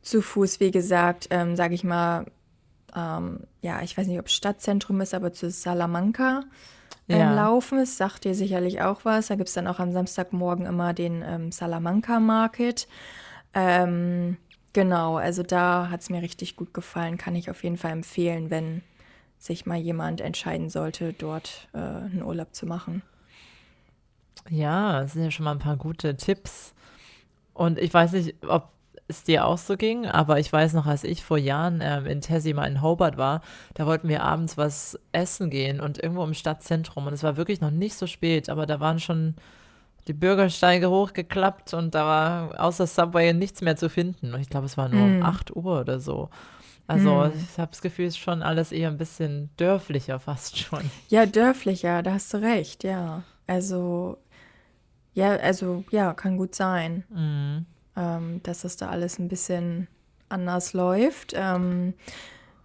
[0.00, 2.26] zu Fuß, wie gesagt, ähm, sage ich mal,
[2.96, 6.44] ähm, ja, ich weiß nicht, ob es Stadtzentrum ist, aber zu Salamanca
[7.08, 7.34] ähm, ja.
[7.34, 7.78] laufen.
[7.78, 9.28] Es sagt dir sicherlich auch was.
[9.28, 12.88] Da gibt es dann auch am Samstagmorgen immer den ähm, Salamanca Market.
[13.54, 14.36] Ähm,
[14.72, 17.18] genau, also da hat es mir richtig gut gefallen.
[17.18, 18.82] Kann ich auf jeden Fall empfehlen, wenn
[19.38, 23.02] sich mal jemand entscheiden sollte, dort äh, einen Urlaub zu machen.
[24.48, 26.74] Ja, das sind ja schon mal ein paar gute Tipps.
[27.54, 28.68] Und ich weiß nicht, ob
[29.10, 32.20] es dir auch so ging, aber ich weiß noch, als ich vor Jahren ähm, in
[32.20, 33.42] Tessie mal in Hobart war,
[33.74, 37.60] da wollten wir abends was essen gehen und irgendwo im Stadtzentrum und es war wirklich
[37.60, 39.34] noch nicht so spät, aber da waren schon
[40.06, 44.32] die Bürgersteige hochgeklappt und da war außer Subway nichts mehr zu finden.
[44.34, 45.16] Und ich glaube, es war nur mm.
[45.18, 46.30] um 8 Uhr oder so.
[46.86, 47.32] Also mm.
[47.36, 50.90] ich habe das Gefühl, es ist schon alles eher ein bisschen dörflicher fast schon.
[51.08, 53.22] Ja, dörflicher, da hast du recht, ja.
[53.46, 54.16] Also,
[55.12, 57.04] ja, also, ja, kann gut sein.
[57.10, 59.88] Mm ähm, dass das da alles ein bisschen
[60.28, 61.32] anders läuft.
[61.36, 61.94] Ähm,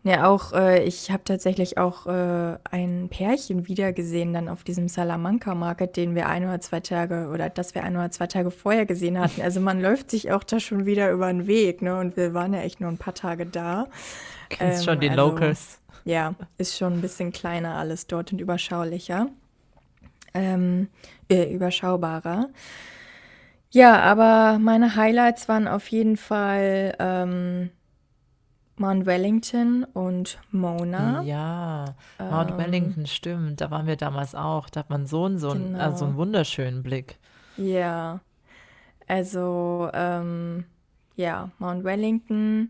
[0.06, 5.56] ja, auch äh, ich habe tatsächlich auch äh, ein Pärchen wiedergesehen dann auf diesem Salamanca
[5.56, 8.86] Market, den wir ein oder zwei Tage oder das wir ein oder zwei Tage vorher
[8.86, 9.42] gesehen hatten.
[9.42, 11.98] Also man läuft sich auch da schon wieder über den Weg, ne?
[11.98, 13.88] Und wir waren ja echt nur ein paar Tage da.
[14.50, 15.80] Kennst ähm, schon die also, Locals.
[16.04, 19.30] Ja, ist schon ein bisschen kleiner alles dort und überschaulicher.
[20.36, 20.90] Ähm,
[21.30, 22.50] äh, überschaubarer.
[23.76, 27.72] Ja, aber meine Highlights waren auf jeden Fall ähm,
[28.78, 31.22] Mount Wellington und Mona.
[31.24, 33.60] Ja, Mount ähm, Wellington stimmt.
[33.60, 34.70] Da waren wir damals auch.
[34.70, 35.80] Da hat man so einen, so einen, genau.
[35.80, 37.20] also einen wunderschönen Blick.
[37.58, 38.22] Ja,
[39.08, 40.64] also ähm,
[41.18, 42.70] ja, Mount Wellington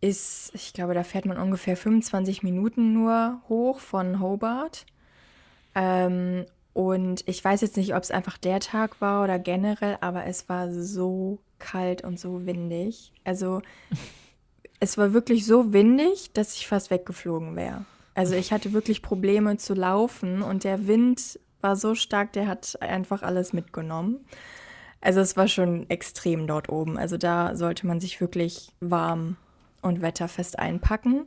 [0.00, 4.84] ist, ich glaube, da fährt man ungefähr 25 Minuten nur hoch von Hobart.
[6.72, 10.48] Und ich weiß jetzt nicht, ob es einfach der Tag war oder generell, aber es
[10.48, 13.12] war so kalt und so windig.
[13.24, 13.60] Also
[14.80, 17.84] es war wirklich so windig, dass ich fast weggeflogen wäre.
[18.14, 22.80] Also ich hatte wirklich Probleme zu laufen und der Wind war so stark, der hat
[22.80, 24.24] einfach alles mitgenommen.
[25.00, 26.98] Also es war schon extrem dort oben.
[26.98, 29.36] Also da sollte man sich wirklich warm
[29.82, 31.26] und wetterfest einpacken.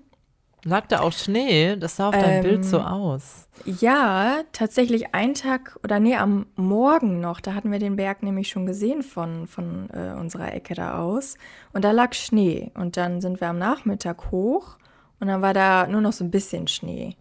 [0.66, 1.76] Lag da auch Schnee?
[1.76, 3.50] Das sah auf deinem Ähm, Bild so aus.
[3.66, 8.50] Ja, tatsächlich einen Tag oder nee, am Morgen noch, da hatten wir den Berg nämlich
[8.50, 11.36] schon gesehen von, von äh, unserer Ecke da aus.
[11.74, 12.72] Und da lag Schnee.
[12.76, 14.78] Und dann sind wir am Nachmittag hoch
[15.20, 17.16] und dann war da nur noch so ein bisschen Schnee.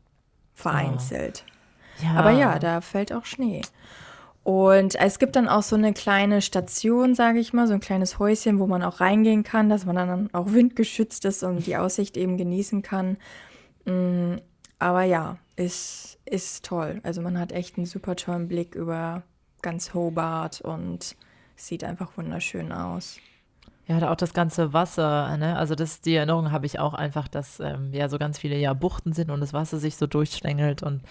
[0.55, 1.45] Vereinzelt.
[2.03, 2.15] Ja.
[2.15, 3.63] Aber ja, da fällt auch Schnee.
[4.45, 8.19] Und es gibt dann auch so eine kleine Station, sage ich mal, so ein kleines
[8.19, 12.17] Häuschen, wo man auch reingehen kann, dass man dann auch windgeschützt ist und die Aussicht
[12.17, 13.19] eben genießen kann.
[13.85, 14.37] Mm,
[14.81, 17.01] Aber ja, ist, ist toll.
[17.05, 19.23] Also man hat echt einen super tollen Blick über
[19.63, 21.17] ganz Hobart und
[21.55, 23.19] sieht einfach wunderschön aus.
[23.89, 25.57] Ja, da auch das ganze Wasser, ne?
[25.57, 28.73] Also das, die Erinnerung habe ich auch einfach, dass ähm, ja so ganz viele ja
[28.75, 31.03] Buchten sind und das Wasser sich so durchschlängelt und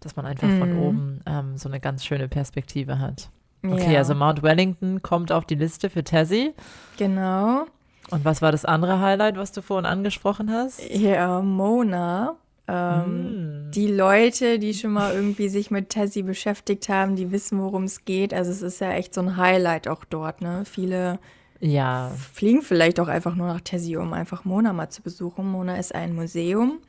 [0.00, 0.76] dass man einfach von Mhm.
[0.78, 3.30] oben ähm, so eine ganz schöne Perspektive hat.
[3.66, 6.54] Okay, Ja, also Mount Wellington kommt auf die Liste für Tassie.
[6.96, 7.66] genau.
[8.10, 10.80] Und was war das andere Highlight, was du vorhin angesprochen hast?
[10.90, 12.36] Ja, Mona.
[12.66, 13.70] Ähm, Mm.
[13.72, 18.04] Die Leute, die schon mal irgendwie sich mit Tessie beschäftigt haben, die wissen, worum es
[18.04, 18.32] geht.
[18.34, 20.64] Also es ist ja echt so ein Highlight auch dort, ne?
[20.64, 21.18] Viele
[21.60, 25.50] Ja, fliegen vielleicht auch einfach nur nach Tessie, um einfach Mona mal zu besuchen.
[25.50, 26.80] Mona ist ein Museum.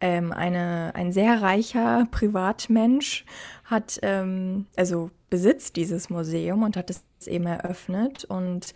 [0.00, 3.24] Ähm, eine, ein sehr reicher Privatmensch
[3.64, 8.24] hat, ähm, also besitzt dieses Museum und hat es eben eröffnet.
[8.24, 8.74] Und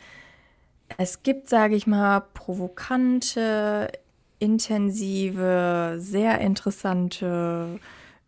[0.97, 3.91] es gibt, sage ich mal, provokante,
[4.39, 7.81] intensive, sehr interessante,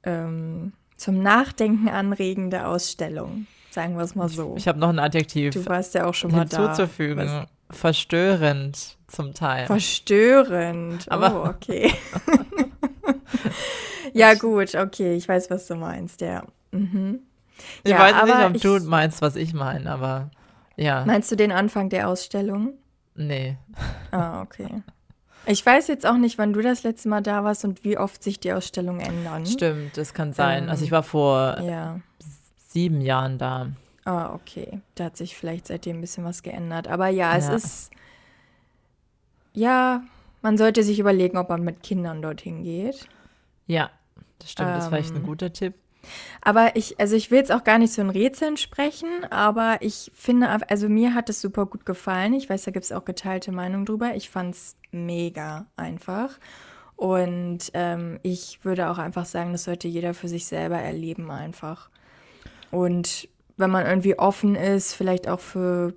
[0.02, 3.46] ähm, zum Nachdenken anregende Ausstellungen.
[3.70, 4.54] Sagen wir es mal so.
[4.57, 6.57] ich habe noch ein Adjektiv Du warst ja auch schon mal da.
[6.68, 7.46] hinzuzufügen.
[7.70, 9.66] Verstörend zum Teil.
[9.66, 11.11] Verstörend.
[11.11, 11.92] Aber- oh, okay.
[14.12, 16.44] ja, gut, okay, ich weiß, was du meinst, ja.
[16.72, 17.20] Mhm.
[17.85, 20.31] ich ja, weiß nicht, ob ich- du meinst, was ich meine, aber
[20.76, 22.74] ja, Meinst du den Anfang der Ausstellung?
[23.14, 23.57] nee.
[24.12, 24.83] Ah, okay.
[25.46, 28.22] Ich weiß jetzt auch nicht, wann du das letzte Mal da warst und wie oft
[28.22, 29.46] sich die Ausstellungen ändern.
[29.46, 30.68] Stimmt, das kann sein.
[30.68, 32.00] also Ähm, ich war vor Ja.
[32.68, 33.70] Sieben Jahren da.
[34.04, 34.81] Ah, okay.
[34.94, 36.88] Da hat sich vielleicht seitdem ein bisschen was geändert.
[36.88, 37.54] Aber ja, es Ja.
[37.54, 37.90] ist.
[39.54, 40.02] Ja,
[40.42, 43.09] man sollte sich überlegen, ob man mit Kindern dorthin geht.
[43.66, 43.90] Ja,
[44.38, 45.74] das stimmt, das ist vielleicht ein Ähm, guter Tipp.
[46.42, 50.12] Aber ich, also ich will jetzt auch gar nicht so in Rätseln sprechen, aber ich
[50.14, 52.33] finde, also mir hat es super gut gefallen.
[52.35, 54.14] Ich weiß, da gibt es auch geteilte Meinungen drüber.
[54.14, 56.38] Ich fand es mega einfach.
[56.96, 61.90] Und ähm, ich würde auch einfach sagen, das sollte jeder für sich selber erleben einfach.
[62.70, 65.94] Und wenn man irgendwie offen ist, vielleicht auch für,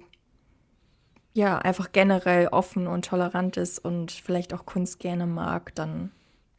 [1.33, 6.11] ja, einfach generell offen und tolerant ist und vielleicht auch Kunst gerne mag, dann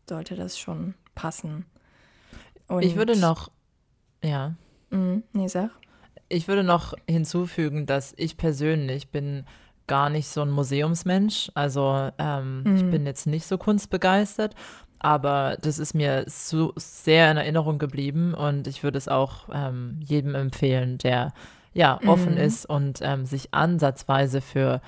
[0.08, 1.66] sollte das schon passen.
[2.68, 3.50] Und, Ich würde noch,
[4.22, 4.54] ja,
[4.90, 5.70] Mm, nee, sag.
[6.28, 9.46] ich würde noch hinzufügen, dass ich persönlich bin
[9.86, 11.50] gar nicht so ein Museumsmensch.
[11.54, 12.90] Also ähm, ich Mhm.
[12.90, 14.54] bin jetzt nicht so kunstbegeistert,
[15.04, 19.98] aber das ist mir so sehr in Erinnerung geblieben und ich würde es auch ähm,
[20.04, 21.32] jedem empfehlen, der
[21.74, 22.40] ja offen Mhm.
[22.40, 24.80] ist und ähm, sich ansatzweise für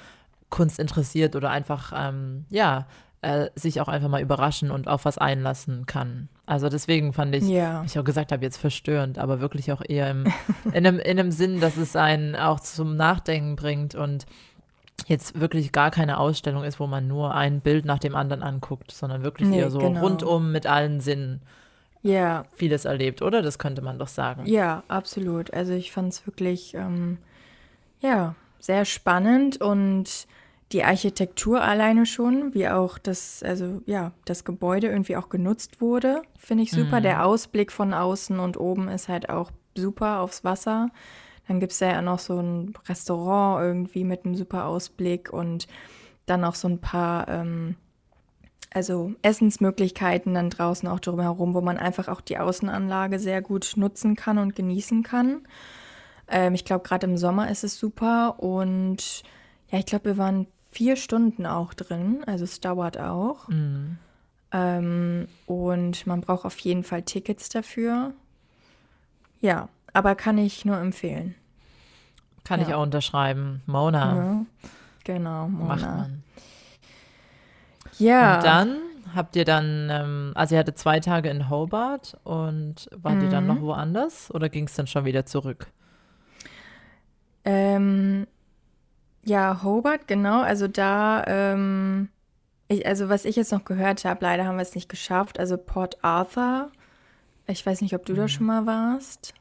[0.50, 2.86] Kunst interessiert oder einfach ja ja
[3.22, 6.28] äh, sich auch einfach mal überraschen und auf was einlassen kann.
[6.44, 7.82] Also deswegen fand ich Ja.
[7.86, 10.24] ich auch gesagt habe, jetzt verstörend, aber wirklich auch eher im,
[10.66, 14.26] in, einem, in einem Sinn, dass es einen auch zum Nachdenken bringt und
[15.06, 18.90] jetzt wirklich gar keine Ausstellung ist, wo man nur ein Bild nach dem anderen anguckt,
[18.92, 20.00] sondern wirklich Nee, eher so genau.
[20.00, 21.42] rundum mit allen Sinnen
[22.02, 23.42] Ja, vieles erlebt, oder?
[23.42, 24.46] Das könnte man doch sagen.
[24.46, 25.52] ja, absolut.
[25.52, 27.18] Also ich fand es wirklich, ähm,
[28.00, 30.26] ja, sehr spannend und
[30.72, 36.22] die Architektur alleine schon, wie auch das, also ja, das Gebäude irgendwie auch genutzt wurde,
[36.38, 37.00] finde ich super.
[37.00, 40.88] Der Ausblick von außen und oben ist halt auch super aufs Wasser.
[41.48, 45.66] Dann gibt es ja noch so ein Restaurant irgendwie mit einem super Ausblick und
[46.26, 47.76] dann auch so ein paar, ähm,
[48.72, 54.16] also Essensmöglichkeiten dann draußen auch drumherum, wo man einfach auch die Außenanlage sehr gut nutzen
[54.16, 55.42] kann und genießen kann.
[56.28, 59.22] Ähm, ich glaube, gerade im Sommer ist es super und
[59.70, 63.48] ja, ich glaube, wir waren vier Stunden auch drin, also es dauert auch.
[63.48, 63.98] Mhm.
[64.50, 68.12] Ähm, und man braucht auf jeden Fall Tickets dafür.
[69.40, 71.34] Ja, aber kann ich nur empfehlen.
[72.44, 72.76] Kann ich Ja.
[72.76, 73.62] auch unterschreiben.
[73.64, 74.46] Mona Ne?
[75.04, 75.96] Genau, macht Mona.
[75.96, 76.22] man.
[77.98, 78.36] Ja.
[78.36, 78.76] Und dann
[79.14, 83.46] habt ihr dann, ähm, also ihr hattet zwei Tage in Hobart und wart ihr dann
[83.46, 83.54] Mhm.
[83.54, 85.68] noch woanders oder ging es dann schon wieder zurück?
[87.44, 88.26] Ähm,
[89.24, 90.40] ja, Hobart, genau.
[90.42, 92.08] Also da, ähm,
[92.68, 95.38] ich, also was ich jetzt noch gehört habe, leider haben wir es nicht geschafft.
[95.38, 96.70] Also Port Arthur.
[97.46, 99.34] Ich weiß nicht, ob du da schon mal warst.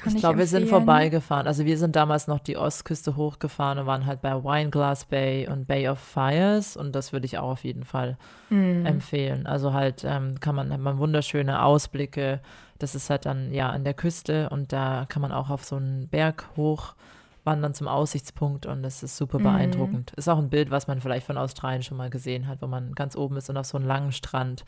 [0.00, 1.46] Kann ich ich glaube, wir sind vorbeigefahren.
[1.46, 5.66] Also wir sind damals noch die Ostküste hochgefahren und waren halt bei Wineglass Bay und
[5.66, 8.16] Bay of Fires und das würde ich auch auf jeden Fall
[8.48, 8.86] Mhm.
[8.86, 9.46] empfehlen.
[9.46, 12.40] Also halt ähm, kann man, hat man wunderschöne Ausblicke.
[12.78, 15.76] Das ist halt dann ja an der Küste und da kann man auch auf so
[15.76, 19.42] einen Berg hochwandern zum Aussichtspunkt und das ist super Mhm.
[19.44, 20.12] beeindruckend.
[20.16, 22.94] Ist auch ein Bild, was man vielleicht von Australien schon mal gesehen hat, wo man
[22.94, 24.64] ganz oben ist und auf so einem langen Strand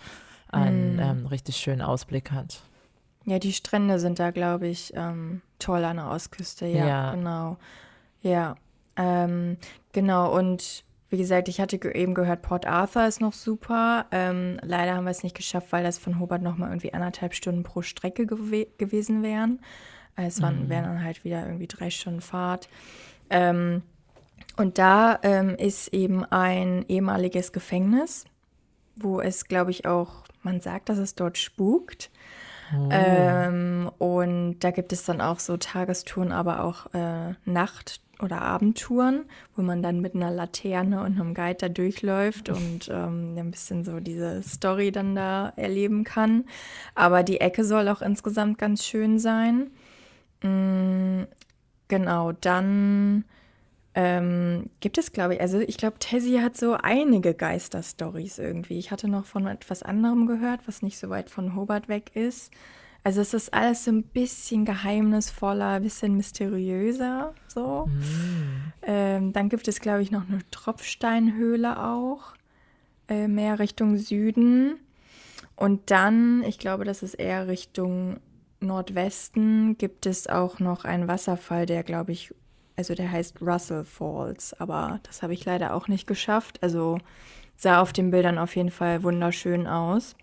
[0.49, 1.01] einen Mhm.
[1.01, 2.61] ähm, richtig schönen Ausblick hat.
[3.25, 6.67] Ja, die Strände sind da, glaube ich, ähm, toll an der Ostküste.
[6.67, 7.15] Ja, Ja.
[7.15, 7.57] genau.
[8.23, 8.57] Ja,
[8.97, 9.57] ähm,
[9.93, 10.37] genau.
[10.37, 14.07] Und wie gesagt, ich hatte eben gehört, Port Arthur ist noch super.
[14.11, 17.63] Ähm, leider haben wir es nicht geschafft, weil das von Hobart nochmal irgendwie anderthalb Stunden
[17.65, 19.61] pro Strecke gewe gewesen wären.
[20.17, 22.69] Äh, Es waren, wären dann halt wieder irgendwie drei Stunden Fahrt.
[23.31, 23.83] Ähm,
[24.57, 28.25] und da ähm, ist eben ein ehemaliges Gefängnis,
[28.97, 32.11] wo es, glaube ich, auch, man sagt, dass es dort spukt.
[32.75, 32.89] Oh.
[32.91, 39.25] Ähm, und da gibt es dann auch so Tagestouren, aber auch äh, Nacht- oder Abendtouren,
[39.57, 43.85] wo man dann mit einer Laterne und einem Guide da durchläuft und ähm, ein bisschen
[43.85, 46.45] so diese Story dann da erleben kann.
[46.95, 49.71] Aber die Ecke soll auch insgesamt ganz schön sein.
[50.43, 51.25] Mm,
[51.89, 53.25] genau, dann
[53.95, 58.79] ähm, gibt es, glaube ich, also ich glaube, Tessie hat so einige Geisterstories irgendwie.
[58.79, 62.53] Ich hatte noch von etwas anderem gehört, was nicht so weit von Hobart weg ist.
[63.05, 67.89] Also es ist alles so ein bisschen geheimnisvoller, ein bisschen mysteriöser, so.
[68.83, 72.35] Ähm, dann gibt es, glaube ich, noch eine Tropfsteinhöhle auch,
[73.09, 74.77] äh, mehr Richtung Süden.
[75.57, 78.21] Und dann, ich glaube, das ist eher Richtung
[78.61, 82.33] Nordwesten, gibt es auch noch einen Wasserfall, der, glaube ich,
[82.77, 86.59] also der heißt Russell Falls, aber das habe ich leider auch nicht geschafft.
[86.63, 86.99] Also
[87.57, 90.17] sah auf den Bildern auf jeden Fall wunderschön aus.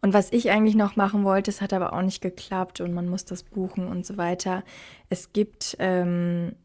[0.00, 3.08] Und was ich eigentlich noch machen wollte, es hat aber auch nicht geklappt und man
[3.08, 4.64] muss das buchen und so weiter.
[5.08, 6.56] Es gibt ähm,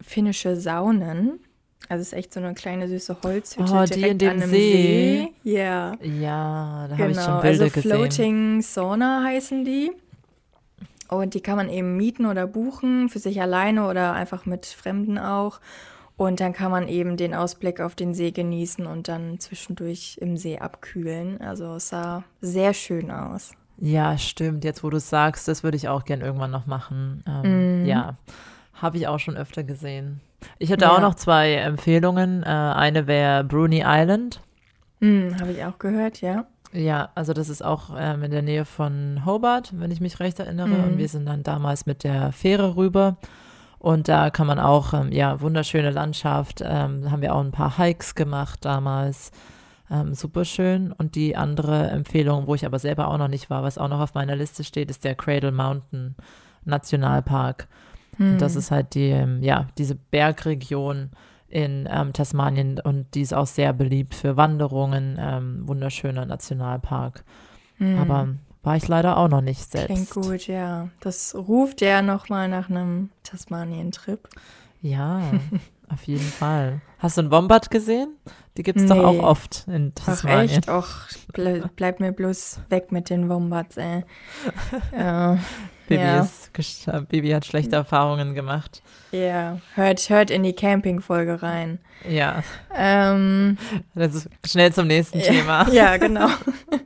[0.00, 1.40] finnische Saunen.
[1.88, 4.42] Also es ist echt so eine kleine süße Holzhütte Oh, die direkt in dem an
[4.42, 5.32] einem See.
[5.42, 7.24] Ja, Ja, da habe ich genau.
[7.24, 7.90] schon Bilder also gesehen.
[7.90, 9.90] Floating Sauna heißen die.
[11.08, 15.18] Und die kann man eben mieten oder buchen, für sich alleine oder einfach mit Fremden
[15.18, 15.60] auch.
[16.16, 20.36] Und dann kann man eben den Ausblick auf den See genießen und dann zwischendurch im
[20.36, 21.40] See abkühlen.
[21.40, 23.52] Also es sah sehr schön aus.
[23.78, 24.64] Ja, stimmt.
[24.64, 27.22] Jetzt, wo du es sagst, das würde ich auch gern irgendwann noch machen.
[27.28, 27.86] Ähm, Mhm.
[27.86, 28.16] Ja,
[28.74, 30.20] habe ich auch schon öfter gesehen.
[30.58, 30.96] Ich hätte Ja.
[30.96, 32.42] auch noch zwei Empfehlungen.
[32.42, 34.40] Äh, eine wäre Bruni Island.
[35.00, 36.46] Hm, Habe ich auch gehört, ja.
[36.72, 40.38] Ja, also das ist auch ähm, in der Nähe von Hobart, wenn ich mich recht
[40.38, 40.68] erinnere.
[40.68, 40.84] Mhm.
[40.84, 43.16] Und wir sind dann damals mit der Fähre rüber.
[43.78, 46.62] Und da kann man auch, ähm, ja, wunderschöne Landschaft.
[46.64, 49.30] Ähm, da haben wir auch ein paar Hikes gemacht damals.
[49.90, 50.92] Ähm, super schön.
[50.92, 54.00] Und die andere Empfehlung, wo ich aber selber auch noch nicht war, was auch noch
[54.00, 56.16] auf meiner Liste steht, ist der Cradle Mountain
[56.64, 57.68] Nationalpark.
[58.18, 61.10] Und das ist halt die, ähm, ja, diese Bergregion
[61.48, 65.16] in ähm, Tasmanien und die ist auch sehr beliebt für Wanderungen.
[65.20, 67.24] Ähm, wunderschöner Nationalpark.
[67.80, 68.28] Aber
[68.64, 69.86] war ich leider auch noch nicht selbst.
[69.86, 70.88] Klingt gut, ja.
[71.00, 74.28] Das ruft ja nochmal nach einem Tasmanien-Trip.
[74.82, 75.20] Ja,
[75.88, 76.80] auf jeden Fall.
[76.98, 78.16] Hast du einen Wombat gesehen?
[78.56, 79.04] Die gibt es doch Nee.
[79.04, 80.58] auch oft in Ach Tasmanien.
[80.58, 80.68] echt?
[80.68, 80.88] Och,
[81.32, 84.04] ble bleib mir bloß weg mit den Wombats, ey.
[84.96, 85.38] ja.
[85.88, 86.20] Bibi, ja.
[86.20, 86.50] ist,
[87.08, 88.82] Bibi hat schlechte Erfahrungen gemacht.
[89.10, 91.78] Ja, hört, hört in die Camping-Folge rein.
[92.08, 92.42] Ja,
[92.74, 93.56] Ähm,
[93.94, 95.68] also schnell zum nächsten Thema.
[95.72, 96.28] ja, genau.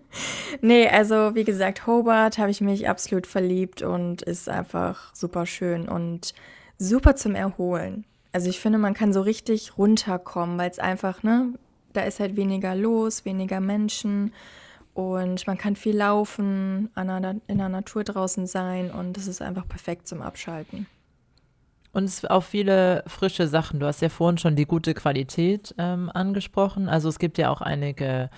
[0.60, 5.88] nee, also wie gesagt, Hobart habe ich mich absolut verliebt und ist einfach super schön
[5.88, 6.32] und
[6.78, 8.04] super zum Erholen.
[8.32, 11.52] Also ich finde, man kann so richtig runterkommen, weil es einfach, ne,
[11.92, 14.32] da ist halt weniger los, weniger Menschen
[14.94, 16.90] und man kann viel laufen,
[17.46, 20.86] in der Natur draußen sein und das ist einfach perfekt zum Abschalten.
[21.92, 23.78] Und es auch viele frische Sachen.
[23.78, 26.88] Du hast ja vorhin schon die gute Qualität ähm, angesprochen.
[26.88, 28.30] Also es gibt ja auch einige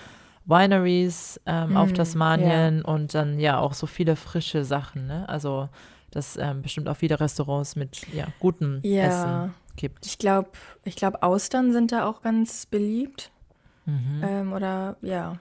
[0.44, 5.07] Wineries ähm, auf Mm, Tasmanien und dann ja auch so viele frische Sachen.
[5.07, 5.28] Ne?
[5.28, 5.68] Also
[6.11, 9.02] dass ähm, bestimmt auch viele Restaurants mit ja, gutem Ja.
[9.05, 10.07] Essen gibt.
[10.07, 10.50] Ich glaube,
[10.84, 13.30] ich glaube, Austern sind da auch ganz beliebt.
[13.84, 14.20] Mhm.
[14.22, 15.38] Ähm, oder ja.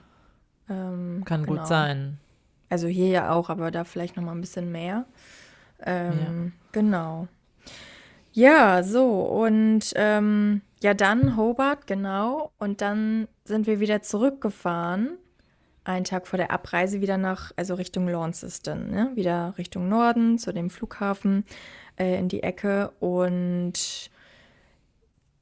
[0.70, 1.60] Ähm, Kann genau.
[1.60, 2.20] gut sein.
[2.70, 5.06] Also hier ja auch, aber da vielleicht noch mal ein bisschen mehr.
[5.86, 7.28] Ähm, Genau.
[8.34, 12.52] Ja, so und ähm, ja dann Hobart, genau.
[12.58, 15.18] Und dann sind wir wieder zurückgefahren.
[15.86, 19.12] Einen Tag vor der Abreise wieder nach, also Richtung Launceston, ne?
[19.16, 21.46] Wieder Richtung Norden zu dem Flughafen
[21.98, 22.92] äh, in die Ecke.
[23.00, 24.10] Und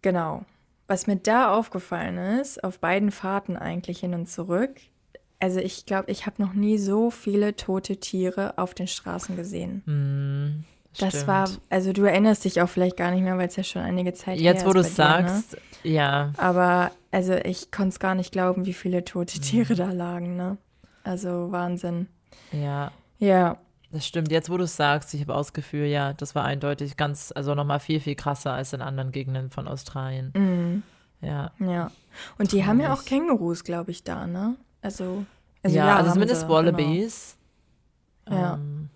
[0.01, 0.43] genau,
[0.87, 4.81] was mir da aufgefallen ist, auf beiden Fahrten eigentlich hin und zurück,
[5.41, 9.81] also ich glaube, ich habe noch nie so viele tote Tiere auf den Straßen gesehen.
[9.85, 10.63] Hm,
[10.99, 11.27] Das stimmt.
[11.27, 14.13] war, also du erinnerst dich auch vielleicht gar nicht mehr, weil es ja schon einige
[14.13, 15.03] Zeit Jetzt, her wo du ist es ne?
[15.03, 16.31] sagst, ja.
[16.37, 19.41] Aber also ich konnte es gar nicht glauben, wie viele tote Mhm.
[19.41, 20.57] Tiere da lagen, ne?
[21.03, 22.07] Also Wahnsinn.
[22.51, 23.57] Ja, Ja,
[23.91, 24.31] das stimmt.
[24.31, 27.79] Jetzt, wo du es sagst, ich habe ausgeführt, ja, das war eindeutig ganz, also nochmal
[27.79, 30.31] viel, viel krasser als in anderen Gegenden von Australien.
[30.35, 30.83] mhm.
[31.23, 31.51] Ja.
[31.59, 31.91] ja.
[32.39, 33.05] Und die haben ja auch.
[33.05, 34.55] Kängurus, glaube ich, da, ne?
[34.81, 35.25] Also,
[35.63, 37.37] also ja, also haben zumindest sie, Wallabies.
[38.29, 38.55] Ja.
[38.55, 38.89] Ähm,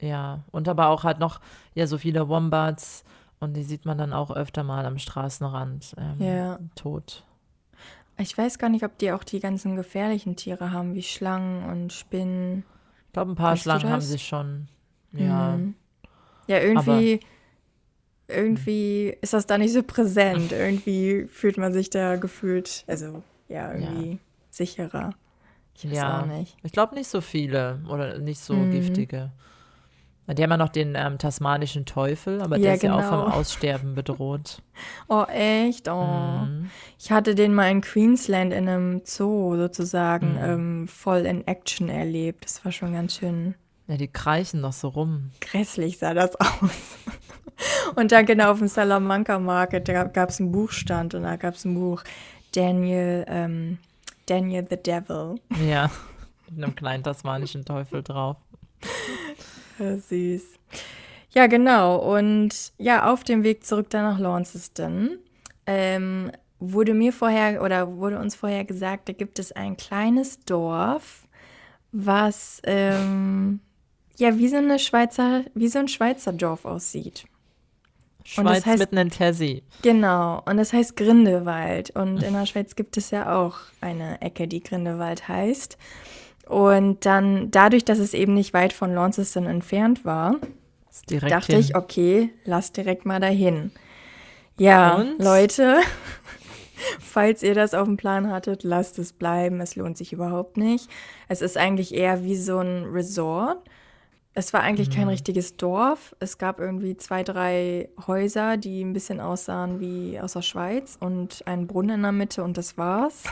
[0.00, 1.40] ja, und aber auch halt noch,
[1.74, 3.04] ja, so viele Wombats
[3.40, 6.58] und die sieht man dann auch öfter mal am Straßenrand ähm, Ja.
[6.74, 7.22] tot.
[7.22, 7.34] Genau.
[8.18, 11.92] Ich weiß gar nicht, ob die auch die ganzen gefährlichen Tiere haben, wie Schlangen und
[11.92, 12.64] Spinnen.
[13.06, 14.68] Ich glaube, ein paar Weißt Schlangen haben sie schon.
[15.12, 15.56] Ja.
[15.56, 15.74] Mhm.
[16.46, 17.20] Ja, irgendwie,
[18.28, 20.52] irgendwie ist das da nicht so präsent.
[20.52, 24.18] irgendwie fühlt man sich da gefühlt, also ja, irgendwie
[24.50, 25.10] sicherer.
[25.76, 26.22] Ich weiß Ja.
[26.22, 26.56] auch nicht.
[26.62, 28.70] Ich glaube nicht so viele oder nicht so Mhm.
[28.70, 29.32] giftige.
[30.26, 33.24] Die haben ja noch den ähm, tasmanischen Teufel, aber der Ja, ist ja auch vom
[33.24, 33.36] genau.
[33.36, 34.62] Aussterben bedroht.
[35.08, 35.86] Oh, echt?
[35.88, 36.02] Oh.
[36.46, 36.70] Mhm.
[36.98, 40.38] Ich hatte den mal in Queensland in einem Zoo sozusagen Mhm.
[40.42, 42.44] ähm, voll in Action erlebt.
[42.46, 43.54] Das war schon ganz schön
[43.86, 45.30] Ja, die kreischen noch so rum.
[45.42, 46.70] grässlich sah das aus.
[47.94, 51.54] Und dann genau auf dem Salamanca Market, da gab es einen Buchstand und da gab
[51.54, 52.02] es ein Buch
[52.54, 53.78] Daniel, ähm,
[54.26, 55.36] Daniel the Devil.
[55.66, 55.90] Ja,
[56.48, 58.36] mit einem kleinen tasmanischen Teufel drauf.
[59.78, 60.42] Ja, süß.
[61.30, 61.96] Ja, genau.
[61.96, 65.18] Und ja, auf dem Weg zurück dann nach Launceston
[65.66, 71.26] ähm, wurde mir vorher oder wurde uns vorher gesagt, da gibt es ein kleines Dorf,
[71.92, 73.60] was ähm,
[74.16, 77.24] ja wie so eine Schweizer, wie so ein Schweizer Dorf aussieht.
[78.36, 79.62] Und das Schweiz heißt- mitten in Tessie.
[79.82, 81.90] Genau, und das heißt Grindewald.
[81.90, 85.76] Und in der Schweiz gibt es ja auch eine Ecke, die Grindewald heißt.
[86.46, 90.36] Und dann, dadurch, dass es eben nicht weit von Launceston entfernt war,
[91.08, 91.60] dachte hin.
[91.60, 93.72] ich, okay, lass direkt mal dahin.
[94.58, 95.18] Ja, Und?
[95.22, 95.78] Leute,
[97.00, 99.60] falls ihr das auf dem Plan hattet, lasst es bleiben.
[99.60, 100.88] Es lohnt sich überhaupt nicht.
[101.28, 103.58] Es ist eigentlich eher wie so ein Resort.
[104.36, 104.92] Es war eigentlich Mhm.
[104.94, 106.14] kein richtiges Dorf.
[106.18, 111.46] Es gab irgendwie zwei, drei Häuser, die ein bisschen aussahen wie aus der Schweiz und
[111.46, 113.22] einen Brunnen in der Mitte und das war's.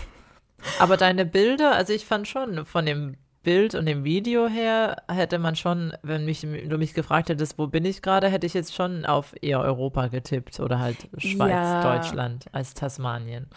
[0.79, 5.41] Aber deine Bilder, also ich fand schon von dem Bild und dem Video her, hätte
[5.41, 8.73] man schon, wenn mich, du mich gefragt hättest, wo bin ich gerade, hätte ich jetzt
[8.73, 11.83] schon auf eher Europa getippt oder halt Schweiz, Ja.
[11.97, 13.49] Deutschland als Tasmanien.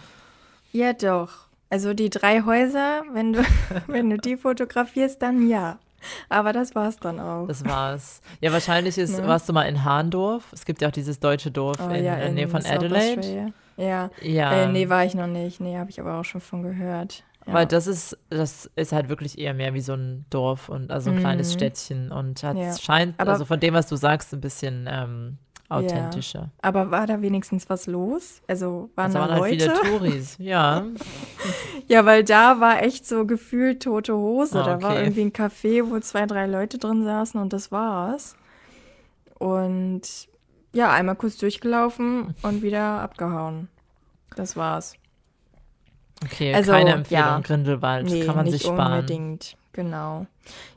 [0.72, 1.46] Ja, doch.
[1.70, 3.44] Also die drei Häuser, wenn du,
[3.88, 5.78] wenn du die fotografierst, dann ja.
[6.30, 7.48] Aber das war's dann auch.
[7.48, 8.22] Das war's.
[8.42, 9.28] Ja, wahrscheinlich ist, Ne?
[9.28, 10.46] warst du mal in Hahndorf.
[10.52, 13.20] Es gibt ja auch dieses deutsche Dorf Oh, in, ja, in Nähe von South Adelaide.
[13.20, 13.48] Australia.
[13.78, 14.10] Ja.
[14.22, 15.60] Ja, Äh, nee, war ich noch nicht.
[15.60, 17.24] Nee, habe ich aber auch schon von gehört.
[17.48, 17.54] Ja.
[17.54, 21.12] weil das ist, das ist halt wirklich eher mehr wie so ein Dorf und also
[21.12, 21.54] ein kleines Mhm.
[21.54, 22.76] Städtchen und hat, Ja.
[22.76, 25.38] scheint, Aber- also von dem, was du sagst, ein bisschen ähm,
[25.76, 26.52] authentischer.
[26.62, 28.42] aber war da wenigstens was los?
[28.48, 29.76] Also waren Also da waren halt Leute?
[29.76, 30.84] viele Touris, ja.
[31.88, 34.62] Ja, weil da war echt so gefühlt tote Hose.
[34.62, 35.04] Ah, Da war okay.
[35.04, 38.36] irgendwie ein Café, wo zwei, drei Leute drin saßen und das war's.
[39.40, 40.02] Und
[40.74, 43.70] ja, einmal kurz durchgelaufen und wieder abgehauen.
[44.36, 44.96] Das war's.
[46.24, 47.40] Okay, Also, keine Empfehlung, ja.
[47.40, 48.94] Grindelwald, Nee, kann man sich sparen.
[48.94, 49.58] unbedingt.
[49.76, 50.26] Genau.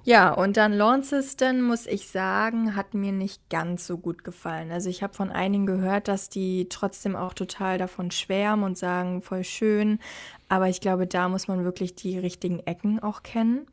[0.03, 4.73] Ja, und dann Launceston, muss ich sagen, hat mir nicht ganz so gut gefallen.
[4.73, 9.23] Also ich habe von einigen gehört, dass die trotzdem auch total davon schwärmen und sagen,
[9.23, 10.01] voll schön.
[10.49, 13.67] Aber ich glaube, da muss man wirklich die richtigen Ecken auch kennen.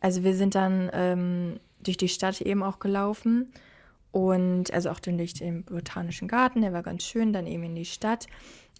[0.00, 3.52] Also wir sind dann ähm, durch die Stadt eben auch gelaufen.
[4.10, 7.74] Und also auch dann durch den Botanischen Garten, der war ganz schön, dann eben in
[7.74, 8.26] die Stadt.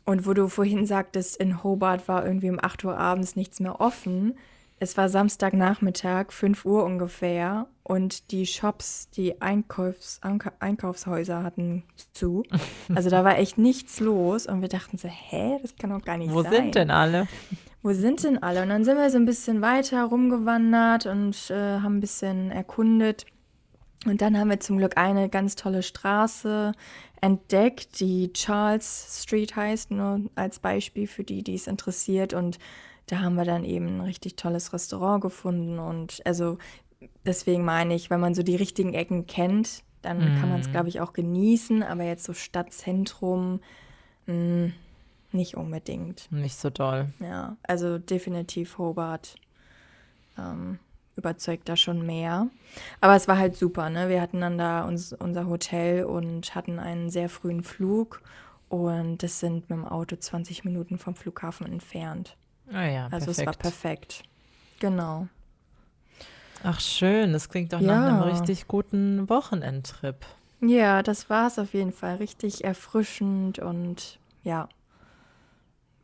[0.07, 3.79] Und wo du vorhin sagtest, in Hobart war irgendwie um 8 Uhr abends nichts mehr
[3.79, 4.39] offen.
[4.83, 7.69] Es war Samstagnachmittag, 5 Uhr ungefähr.
[7.85, 10.21] Und die Shops, die Einkaufs
[10.59, 12.43] Einkaufshäuser hatten zu.
[12.93, 14.49] Also da war echt nichts los.
[14.49, 16.53] Und wir dachten so, hä, das kann doch gar nicht Wo sein.
[16.53, 17.29] sind denn alle?
[17.83, 18.63] Wo sind denn alle?
[18.63, 23.25] Und dann sind wir so ein bisschen weiter rumgewandert und äh, haben ein bisschen erkundet.
[24.05, 26.73] Und dann haben wir zum Glück eine ganz tolle Straße
[27.21, 32.35] entdeckt, die Charles Street heißt, nur als Beispiel für die, die es interessiert.
[32.35, 32.59] Und
[33.07, 35.79] da haben wir dann eben ein richtig tolles Restaurant gefunden.
[35.79, 36.59] Und also
[37.25, 40.89] deswegen meine ich, wenn man so die richtigen Ecken kennt, dann kann man es, glaube
[40.89, 41.83] ich, auch genießen.
[41.83, 43.61] Aber jetzt so Stadtzentrum,
[44.27, 44.73] mh,
[45.33, 46.31] nicht unbedingt.
[46.31, 47.13] Nicht so doll.
[47.21, 49.37] Ja, also definitiv Hobart
[50.39, 50.79] ähm,
[51.17, 52.49] überzeugt da schon mehr.
[53.01, 54.09] Aber es war halt super, ne?
[54.09, 58.23] Wir hatten dann da uns, unser Hotel und hatten einen sehr frühen Flug
[58.69, 62.37] und das sind mit dem Auto 20 Minuten vom Flughafen entfernt.
[62.73, 63.63] Ah ja, Also es war perfekt.
[63.63, 64.23] perfekt.
[64.81, 65.29] Genau.
[66.65, 68.07] Ach schön, das klingt doch nach Ja.
[68.07, 70.25] einem richtig guten Wochenendtrip.
[70.61, 72.17] Ja, das war es auf jeden Fall.
[72.17, 74.69] Richtig erfrischend und ja,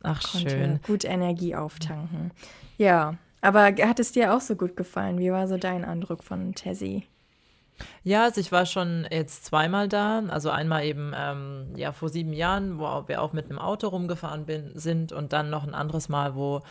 [0.03, 0.79] Ach konnte schön.
[0.83, 2.31] gut Energie auftanken.
[2.77, 5.17] Ja, aber hat es dir auch so gut gefallen?
[5.19, 7.05] Wie war so dein Eindruck von Tessie?
[8.03, 10.23] Ja, also ich war schon jetzt zweimal da.
[10.29, 14.45] Also einmal eben ähm, ja vor sieben Jahren, wo wir auch mit einem Auto rumgefahren
[14.45, 16.61] bin, sind und dann noch ein anderes Mal, wo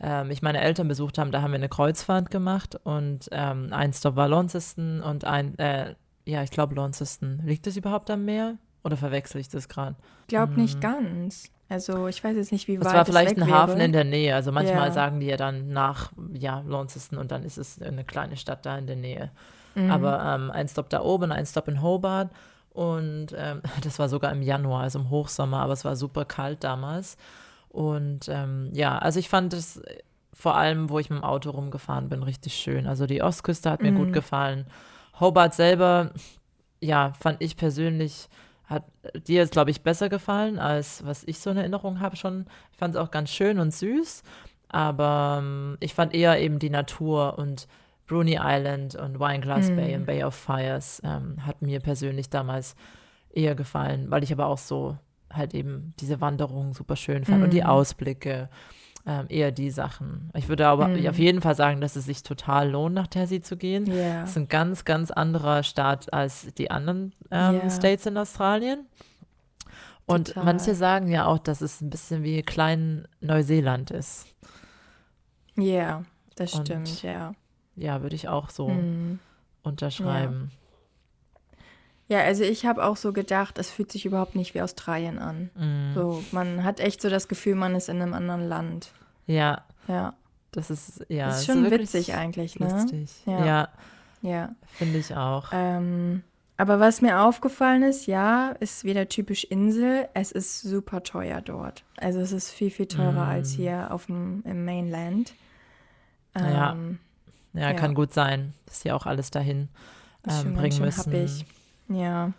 [0.00, 1.32] ähm, ich meine Eltern besucht haben.
[1.32, 5.94] Da haben wir eine Kreuzfahrt gemacht und ähm, ein Stop war Launceston und ein, äh,
[6.24, 7.40] ja, ich glaube Launceston.
[7.44, 9.96] Liegt das überhaupt am Meer oder verwechsel ich das gerade?
[10.22, 11.50] Ich glaube nicht ganz.
[11.68, 13.84] Also ich weiß jetzt nicht, wie Es weit war es vielleicht weg ein Hafen wäre.
[13.86, 14.34] in der Nähe.
[14.36, 14.92] Also manchmal Ja.
[14.92, 18.78] sagen die ja dann nach, ja, Launceston und dann ist es eine kleine Stadt da
[18.78, 19.30] in der Nähe.
[19.76, 19.90] Mhm.
[19.90, 22.30] Aber ähm, ein Stop da oben, ein Stop in Hobart.
[22.70, 26.64] Und ähm, das war sogar im Januar, also im Hochsommer, aber es war super kalt
[26.64, 27.16] damals.
[27.68, 29.98] Und ähm, ja, also ich fand es äh,
[30.32, 32.86] vor allem, wo ich mit dem Auto rumgefahren bin, richtig schön.
[32.86, 33.96] Also die Ostküste hat mir Mhm.
[33.96, 34.66] gut gefallen.
[35.20, 36.10] Hobart selber,
[36.80, 38.28] ja, fand ich persönlich,
[38.66, 38.84] hat
[39.26, 42.46] dir jetzt, glaube ich, besser gefallen, als was ich so in Erinnerung habe schon.
[42.72, 44.22] Ich fand es auch ganz schön und süß.
[44.68, 47.66] Aber ähm, ich fand eher eben die Natur und
[48.06, 50.00] Bruni Island und Wineglass Bay Mhm.
[50.00, 52.76] und Bay of Fires ähm, hat mir persönlich damals
[53.30, 54.96] eher gefallen, weil ich aber auch so
[55.32, 57.66] halt eben diese Wanderung super schön fand und die Mhm.
[57.66, 58.48] Ausblicke,
[59.08, 60.30] ähm, eher die Sachen.
[60.34, 61.06] Ich würde aber Mhm.
[61.08, 63.86] auf jeden Fall sagen, dass es sich total lohnt, nach Tassie zu gehen.
[63.86, 64.22] Ja.
[64.24, 67.70] Es ist ein ganz, ganz anderer Staat als die anderen ähm, Ja.
[67.70, 68.86] States in Australien.
[70.06, 70.44] Und Total.
[70.44, 74.26] manche sagen ja auch, dass es ein bisschen wie klein Neuseeland ist.
[75.56, 76.04] Ja,
[76.36, 77.32] das Und stimmt, ja.
[77.76, 79.18] Ja, würde ich auch so Mhm.
[79.62, 80.50] unterschreiben.
[82.08, 85.50] Ja, also ich habe auch so gedacht, es fühlt sich überhaupt nicht wie Australien an.
[85.56, 85.92] Mhm.
[85.94, 88.92] So, man hat echt so das Gefühl, man ist in einem anderen Land.
[89.26, 90.14] Ja, Ja,
[90.52, 92.68] das ist ja das ist schon wirklich witzig eigentlich, ne?
[92.72, 93.10] Lustig.
[93.26, 93.44] Ja.
[93.44, 93.68] Ja,
[94.22, 94.48] Ja.
[94.78, 95.48] finde ich auch.
[95.52, 96.22] Ähm,
[96.56, 100.08] aber was mir aufgefallen ist, ja, ist wieder typisch Insel.
[100.14, 101.84] Es ist super teuer dort.
[101.98, 103.28] Also es ist viel, viel teurer Mm.
[103.30, 105.34] als hier auf dem im Mainland.
[106.36, 106.72] Ja.
[106.72, 106.96] Ähm, ja,
[107.62, 107.72] ja.
[107.74, 109.68] kann gut sein, dass sie auch alles dahin
[110.28, 110.98] ähm, bringen müssen.
[111.12, 111.44] happig.
[111.88, 112.32] Ja.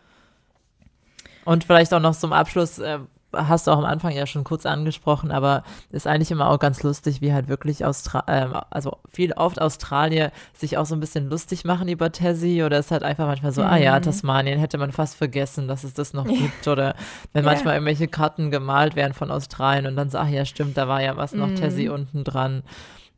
[1.45, 2.99] Und vielleicht auch noch zum Abschluss, äh,
[3.33, 6.81] hast du auch am Anfang ja schon kurz angesprochen, aber ist eigentlich immer auch ganz
[6.83, 11.29] lustig, wie halt wirklich Austra ähm, also viel oft Australier sich auch so ein bisschen
[11.29, 14.03] lustig machen über Tassie oder es ist halt einfach manchmal so, ah ja, Mhm.
[14.03, 16.95] Tasmanien hätte man fast vergessen, dass es das noch gibt oder
[17.33, 17.51] wenn Ja.
[17.51, 21.01] manchmal irgendwelche Karten gemalt werden von Australien und dann so, ach ja, stimmt, da war
[21.01, 21.55] ja was noch Mhm.
[21.55, 22.63] Tassie unten dran.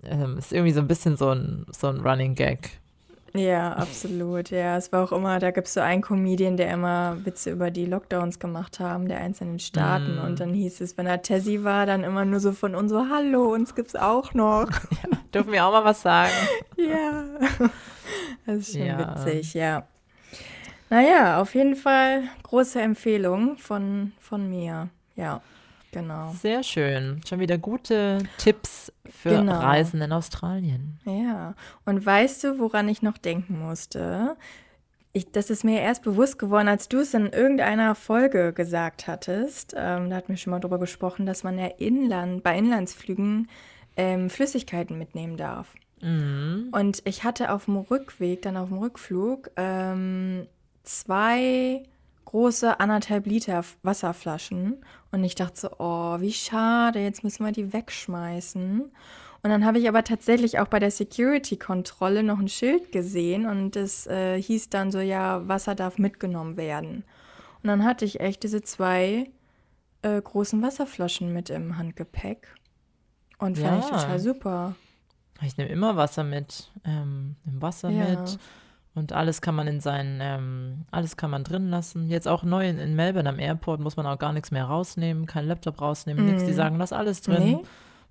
[0.03, 2.79] Ähm, ist irgendwie so ein bisschen so ein, so ein Running Gag.
[3.33, 4.49] Ja, absolut.
[4.49, 7.69] Ja, es war auch immer, da gibt es so einen Comedian, der immer Witze über
[7.69, 10.15] die Lockdowns gemacht haben, der einzelnen Staaten.
[10.15, 10.25] Mm.
[10.25, 13.07] Und dann hieß es, wenn er Tessie war, dann immer nur so von uns so,
[13.09, 14.67] hallo, uns gibt's auch noch.
[15.33, 16.31] Dürfen wir auch mal was sagen?
[16.77, 17.23] ja.
[18.47, 19.15] Das ist schon Ja.
[19.15, 19.83] witzig, ja.
[20.89, 24.89] Naja, auf jeden Fall große Empfehlung von, von mir.
[25.15, 25.41] Ja,
[25.91, 26.33] genau.
[26.33, 27.21] Sehr schön.
[27.27, 29.59] Schon wieder gute Tipps für Genau.
[29.59, 30.99] Reisen in Australien.
[31.05, 34.35] Ja, und weißt du, woran ich noch denken musste?
[35.11, 39.73] Ich, das ist mir erst bewusst geworden, als du es in irgendeiner Folge gesagt hattest.
[39.75, 43.49] Ähm, da hatten wir schon mal drüber gesprochen, dass man ja inland, bei Inlandsflügen
[43.97, 45.73] ähm, Flüssigkeiten mitnehmen darf.
[46.01, 46.69] Mhm.
[46.71, 50.45] Und ich hatte auf dem Rückweg, dann auf dem Rückflug, ähm,
[50.83, 51.83] zwei
[52.29, 54.85] große anderthalb Liter Wasserflaschen.
[55.11, 58.81] Und ich dachte so, oh, wie schade, jetzt müssen wir die wegschmeißen.
[59.41, 63.75] Und dann habe ich aber tatsächlich auch bei der Security-Kontrolle noch ein Schild gesehen und
[63.75, 67.03] es äh, hieß dann so, ja, Wasser darf mitgenommen werden.
[67.63, 69.31] Und dann hatte ich echt diese zwei
[70.03, 72.53] äh, großen Wasserflaschen mit im Handgepäck.
[73.39, 73.97] Und fand ich Ja.
[73.97, 74.75] total super.
[75.41, 78.09] Ich nehme immer Wasser mit, ähm, nimm Wasser Ja.
[78.11, 78.37] mit
[78.99, 82.07] und alles kann man in seinen, ähm, alles kann man drin lassen.
[82.09, 85.25] Jetzt auch neu in, in Melbourne am Airport muss man auch gar nichts mehr rausnehmen,
[85.25, 86.43] kein Laptop rausnehmen, nichts.
[86.43, 86.55] Die Mhm.
[86.55, 87.43] sagen, lass alles drin.
[87.43, 87.57] Nee?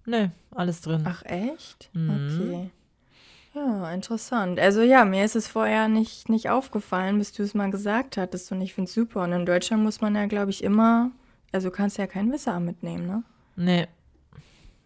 [0.07, 1.03] Nee, alles drin.
[1.05, 1.91] Ach echt?
[1.93, 2.11] Mhm.
[2.11, 2.71] Okay.
[3.55, 4.59] Ja, interessant.
[4.61, 8.51] Also ja, mir ist es vorher nicht, nicht aufgefallen, bis du es mal gesagt hattest
[8.53, 9.23] und ich finde es super.
[9.23, 11.11] Und in Deutschland muss man ja, glaube ich, immer,
[11.53, 13.23] also kannst ja kein Wasser mitnehmen, ne?
[13.57, 13.87] Nee.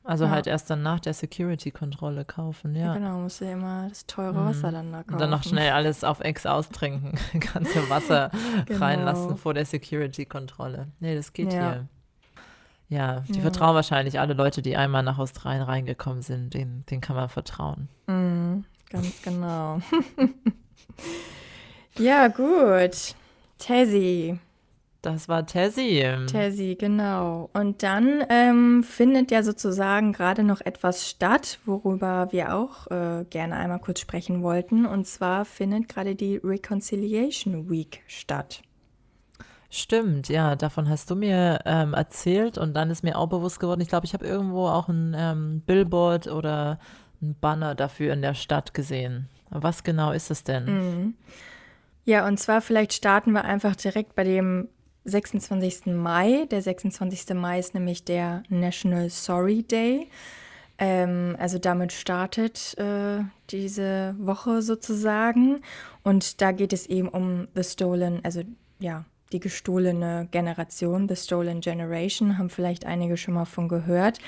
[0.04, 0.30] Also Ja.
[0.30, 2.94] halt erst dann nach der Security-Kontrolle kaufen, ja.
[2.94, 4.46] Genau, musst du ja immer das teure Mhm.
[4.46, 5.14] Wasser dann da kaufen.
[5.14, 7.12] Und dann noch schnell alles auf Ex austrinken.
[7.54, 8.30] Ganze Wasser
[8.66, 8.80] Genau.
[8.84, 10.88] reinlassen vor der Security-Kontrolle.
[11.00, 11.72] Nee, das geht Ja.
[11.72, 11.86] hier.
[12.88, 16.52] Ja, die vertrauen wahrscheinlich alle Leute, die einmal nach Australien reingekommen sind.
[16.52, 17.88] Den, den kann man vertrauen.
[18.06, 19.80] Mhm, ganz genau.
[21.98, 23.14] ja, gut.
[23.58, 24.38] Tessie.
[25.02, 26.06] Das war Tessie.
[26.28, 27.50] Tessie, genau.
[27.52, 33.56] Und dann ähm, findet ja sozusagen gerade noch etwas statt, worüber wir auch äh, gerne
[33.56, 34.86] einmal kurz sprechen wollten.
[34.86, 38.62] Und zwar findet gerade die Reconciliation Week statt.
[39.70, 43.80] Stimmt, ja, davon hast du mir ähm, erzählt und dann ist mir auch bewusst geworden,
[43.80, 46.78] ich glaube, ich habe irgendwo auch ein ähm, Billboard oder
[47.22, 49.30] ein Banner dafür in der Stadt gesehen.
[49.48, 50.64] Was genau ist es denn?
[50.66, 51.14] Mhm.
[52.04, 54.68] Ja, und zwar vielleicht starten wir einfach direkt bei dem
[55.04, 55.86] 26.
[55.86, 56.46] Mai.
[56.50, 57.34] Der 26.
[57.34, 60.08] Mai ist nämlich der National Sorry Day.
[60.78, 65.62] Ähm, also damit startet äh, diese Woche sozusagen.
[66.02, 68.42] Und da geht es eben um The Stolen, also
[68.78, 74.18] ja, die gestohlene Generation, The Stolen Generation, haben vielleicht einige schon mal von gehört.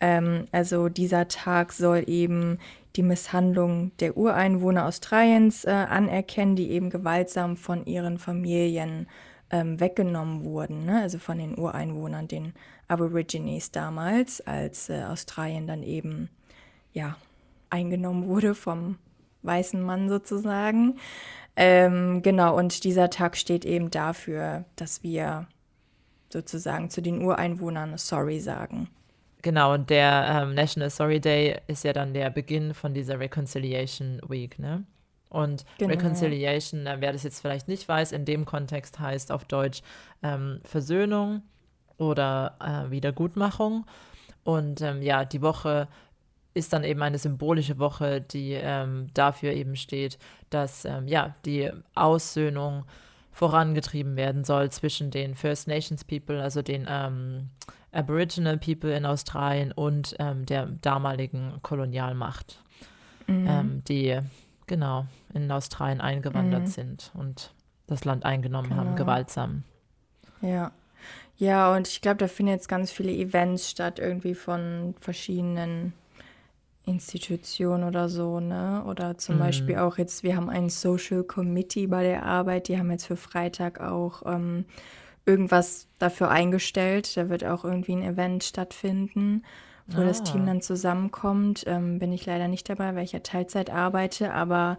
[0.00, 2.58] Ähm, also dieser Tag soll eben
[2.96, 9.06] die Misshandlung der Ureinwohner Australiens äh, anerkennen, die eben gewaltsam von ihren Familien
[9.52, 11.02] ähm, weggenommen wurden, ne?
[11.02, 12.54] also von den Ureinwohnern, den
[12.88, 16.30] Aborigines damals, als äh, Australien dann eben
[16.92, 17.16] ja
[17.70, 18.98] eingenommen wurde vom
[19.42, 20.98] weißen Mann sozusagen.
[21.54, 25.46] Ähm, genau, und dieser Tag steht eben dafür, dass wir
[26.30, 28.88] sozusagen zu den Ureinwohnern Sorry sagen.
[29.42, 34.20] Genau, und der ähm, National Sorry Day ist ja dann der Beginn von dieser Reconciliation
[34.28, 34.84] Week, ne?
[35.32, 35.94] Und genau.
[35.94, 39.82] Reconciliation, äh, wer das jetzt vielleicht nicht weiß, in dem Kontext heißt auf Deutsch
[40.22, 41.42] ähm, Versöhnung
[41.96, 43.86] oder äh, Wiedergutmachung.
[44.44, 45.88] Und ähm, ja, die Woche
[46.52, 50.18] ist dann eben eine symbolische Woche, die ähm, dafür eben steht,
[50.50, 52.84] dass ähm, ja die Aussöhnung
[53.30, 57.48] vorangetrieben werden soll zwischen den First Nations People, also den ähm,
[57.90, 62.62] Aboriginal People in Australien und ähm, der damaligen Kolonialmacht,
[63.26, 63.46] mhm.
[63.46, 64.20] Ähm, die
[64.66, 66.66] genau in Australien eingewandert mhm.
[66.66, 67.52] sind und
[67.86, 68.80] das Land eingenommen genau.
[68.80, 69.64] haben, gewaltsam.
[70.40, 70.72] Ja.
[71.36, 75.92] Ja, und ich glaube, da finden jetzt ganz viele Events statt, irgendwie von verschiedenen
[76.84, 78.84] Institutionen oder so, ne?
[78.86, 79.40] Oder zum mhm.
[79.40, 83.16] Beispiel auch jetzt, wir haben ein Social Committee bei der Arbeit, die haben jetzt für
[83.16, 84.64] Freitag auch ähm,
[85.26, 87.16] irgendwas dafür eingestellt.
[87.16, 89.42] Da wird auch irgendwie ein Event stattfinden
[89.86, 90.04] wo ah.
[90.04, 91.64] das Team dann zusammenkommt.
[91.66, 94.78] Ähm, bin ich leider nicht dabei, weil ich ja Teilzeit arbeite, aber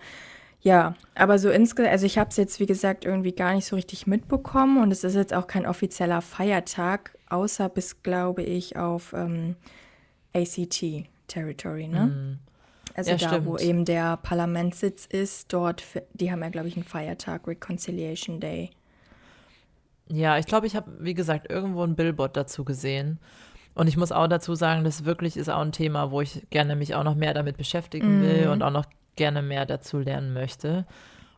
[0.62, 3.76] ja, aber so insgesamt, also ich habe es jetzt, wie gesagt, irgendwie gar nicht so
[3.76, 9.12] richtig mitbekommen und es ist jetzt auch kein offizieller Feiertag, außer bis, glaube ich, auf
[9.12, 9.58] ähm,
[10.34, 12.06] ACT Territory, ne?
[12.06, 12.40] Mm.
[12.96, 13.46] Also ja, da, stimmt.
[13.46, 15.84] wo eben der Parlamentssitz ist, dort,
[16.14, 18.70] die haben ja, glaube ich, einen Feiertag, Reconciliation Day.
[20.08, 23.20] Ja, ich glaube, ich habe, wie gesagt, irgendwo ein Billboard dazu gesehen.
[23.76, 26.76] Und ich muss auch dazu sagen, das wirklich ist auch ein Thema, wo ich gerne
[26.76, 28.52] mich auch noch mehr damit beschäftigen will mhm.
[28.52, 30.86] und auch noch gerne mehr dazu lernen möchte.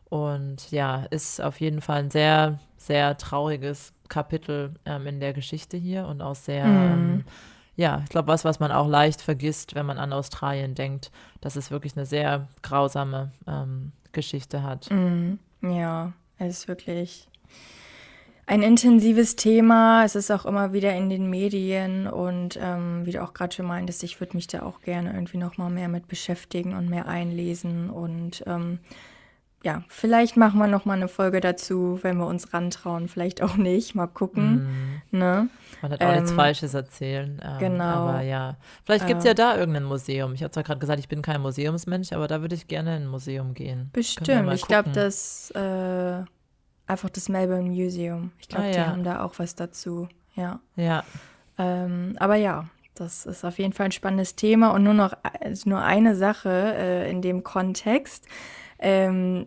[0.08, 5.76] Und ja, ist auf jeden Fall ein sehr, sehr trauriges Kapitel ähm, in der Geschichte
[5.76, 6.92] hier und auch sehr, mhm.
[6.92, 7.24] ähm,
[7.74, 11.10] ja, ich glaube, was, was man auch leicht vergisst, wenn man an Australien denkt,
[11.40, 14.90] dass es wirklich eine sehr grausame ähm, Geschichte hat.
[14.90, 15.38] Mhm.
[15.62, 17.28] Ja, es ist wirklich
[18.46, 20.04] ein intensives Thema.
[20.04, 23.66] Es ist auch immer wieder in den Medien und ähm, wie du auch gerade schon
[23.66, 27.08] meintest, ich würde mich da auch gerne irgendwie noch mal mehr mit beschäftigen und mehr
[27.08, 28.78] einlesen und ähm,
[29.64, 33.56] ja, vielleicht machen wir noch mal eine Folge dazu, wenn wir uns rantrauen, vielleicht auch
[33.56, 35.02] nicht, mal gucken.
[35.10, 35.16] Mm.
[35.16, 35.48] Ne?
[35.82, 37.42] Man hat auch ähm, nichts Falsches erzählen.
[37.44, 37.84] Ähm, genau.
[37.84, 40.34] Aber ja, vielleicht gibt es äh, ja da irgendein Museum.
[40.34, 43.02] Ich habe zwar gerade gesagt, ich bin kein Museumsmensch, aber da würde ich gerne in
[43.04, 43.90] ein Museum gehen.
[43.92, 44.52] Bestimmt.
[44.52, 46.22] Ich glaube, dass äh,
[46.86, 48.32] einfach das Melbourne Museum.
[48.38, 50.08] Ich glaube, ah, die haben da auch was dazu.
[50.34, 50.60] Ja.
[50.76, 51.04] Ja.
[51.58, 55.68] Ähm, aber ja, das ist auf jeden Fall ein spannendes Thema und nur noch also
[55.70, 58.26] nur eine Sache äh, in dem Kontext,
[58.78, 59.46] ähm,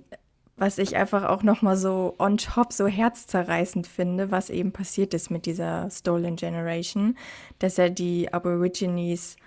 [0.56, 5.14] was ich einfach auch noch mal so on top so herzzerreißend finde, was eben passiert
[5.14, 7.18] ist mit dieser Stolen Generation,
[7.60, 9.38] dass ja die Aborigines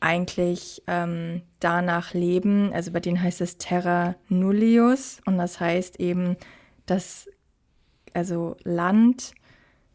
[0.00, 6.36] eigentlich ähm, danach leben, also bei denen heißt es Terra Nullius und das heißt eben
[6.86, 7.28] dass
[8.14, 9.34] also Land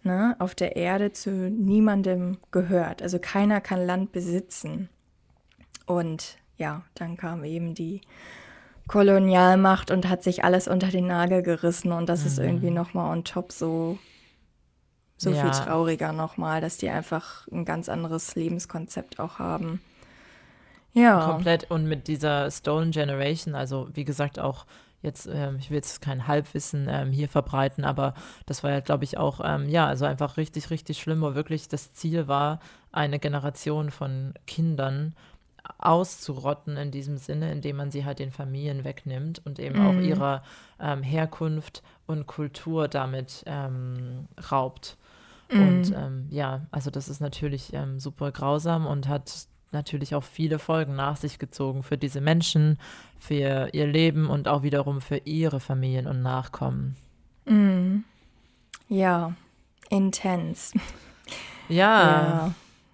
[0.03, 3.01] ne, auf der Erde zu niemandem gehört.
[3.01, 4.89] Also keiner kann Land besitzen.
[5.85, 8.01] Und ja, dann kam eben die
[8.87, 11.91] Kolonialmacht und hat sich alles unter den Nagel gerissen.
[11.91, 12.27] Und das mhm.
[12.27, 13.97] ist irgendwie nochmal on top so,
[15.17, 15.41] so ja.
[15.41, 19.81] viel trauriger nochmal, dass die einfach ein ganz anderes Lebenskonzept auch haben.
[20.93, 21.31] Ja.
[21.31, 21.69] Komplett.
[21.69, 24.65] Und mit dieser Stolen Generation, also wie gesagt, auch
[25.01, 28.13] jetzt, ähm, ich will jetzt kein Halbwissen ähm, hier verbreiten, aber
[28.45, 31.67] das war ja, glaube ich, auch, ähm, ja, also einfach richtig, richtig schlimm, wo wirklich
[31.67, 32.59] das Ziel war,
[32.91, 35.15] eine Generation von Kindern
[35.77, 40.03] auszurotten in diesem Sinne, indem man sie halt den Familien wegnimmt und eben auch Mhm.
[40.03, 40.43] ihrer
[40.79, 44.97] ähm, Herkunft und Kultur damit ähm, raubt.
[45.49, 45.95] Und Mhm.
[45.95, 51.17] ähm, ja, also das ist natürlich super grausam und hat natürlich auch viele Folgen nach
[51.17, 52.79] sich gezogen für diese Menschen,
[53.17, 56.95] für ihr Leben und auch wiederum für ihre Familien und Nachkommen.
[57.45, 58.03] Mhm.
[58.87, 59.33] Ja,
[59.89, 60.71] intens.
[61.67, 62.51] Ja, Ja.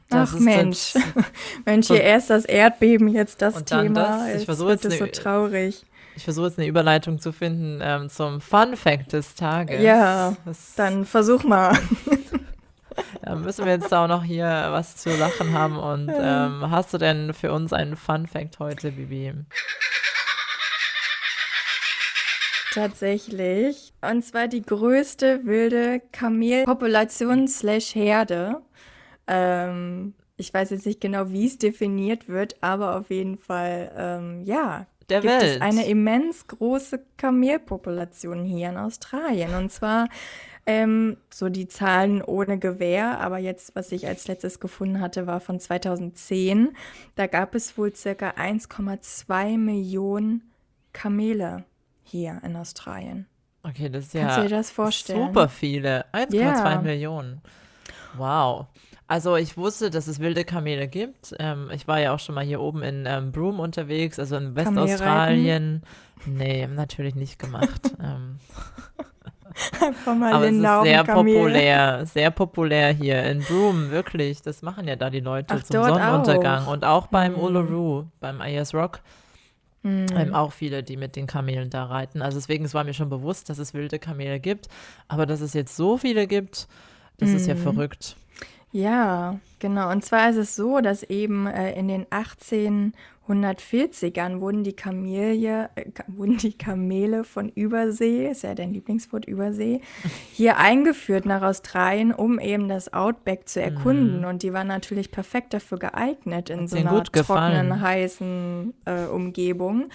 [0.09, 0.93] das Ach Mensch.
[1.65, 4.28] Mensch, hier Und- erst das Erdbeben, jetzt das Und dann Thema.
[4.28, 4.41] das.
[4.41, 5.86] Ich versuche jetzt es so eine- traurig.
[6.17, 9.82] ich versuche jetzt eine Überleitung zu finden ähm, zum Fun Fact des Tages.
[9.82, 11.78] Ja, das, Dann versuch mal.
[13.26, 15.78] Da müssen wir jetzt auch noch hier was zu lachen haben.
[15.80, 19.34] Und ähm, hast du denn für uns einen Fun Fact heute, Bibi?
[22.71, 23.93] Tatsächlich.
[24.01, 28.61] Und zwar die größte wilde Kamelpopulation slash Herde.
[29.28, 34.43] Ähm, ich weiß jetzt nicht genau, wie es definiert wird, aber auf jeden Fall, ähm,
[34.43, 35.55] ja, Der gibt Welt.
[35.55, 39.55] es eine immens große Kamelpopulation hier in Australien.
[39.55, 40.09] Und zwar
[40.66, 45.39] ähm, so die Zahlen ohne Gewehr, aber jetzt, was ich als letztes gefunden hatte, war
[45.39, 46.76] von 2010.
[47.16, 50.43] Da gab es wohl circa 1,2 Millionen
[50.93, 51.66] Kamele
[52.03, 53.28] hier in Australien.
[53.63, 55.28] Okay, das ist Kannst ja du dir das vorstellen?
[55.28, 56.05] super viele.
[56.13, 56.82] 1,2 Ja.
[56.82, 57.41] Millionen.
[58.18, 58.68] Wow.
[59.07, 61.36] Also ich wusste, dass es wilde Kamele gibt.
[61.38, 64.55] Ähm, ich war ja auch schon mal hier oben in ähm, Broome unterwegs, also in?
[64.55, 65.84] Westaustralien.
[66.26, 67.82] Nee, natürlich nicht gemacht.
[68.03, 68.39] ähm,
[69.82, 74.41] Einfach mal aber es ist sehr populär, sehr populär hier in Broome, wirklich.
[74.41, 76.66] Das machen ja da die Leute Ach, zum Sonnenuntergang.
[76.66, 76.72] auch.
[76.74, 77.41] Und auch beim Hm.
[77.41, 78.99] Uluru, beim Ayers Rock,
[79.84, 80.06] Hm.
[80.16, 82.22] ähm, auch viele, die mit den Kamelen da reiten.
[82.22, 84.68] Also deswegen, es war mir schon bewusst, dass es wilde Kamele gibt.
[85.08, 86.68] Aber dass es jetzt so viele gibt,
[87.18, 87.60] das ist ja Mhm.
[87.60, 88.16] verrückt.
[88.76, 89.89] Ja, genau.
[89.89, 95.86] Und zwar ist es so, dass eben äh, in den 1840ern wurden die Kamelie, äh,
[96.07, 99.80] wurden die Kamele von Übersee, ist ja dein Lieblingswort Übersee,
[100.34, 104.19] hier eingeführt nach Australien, um eben das Outback zu erkunden.
[104.19, 104.26] Mhm.
[104.26, 109.86] Und die waren natürlich perfekt dafür geeignet in Hat's so einer trockenen, heißen äh, Umgebung.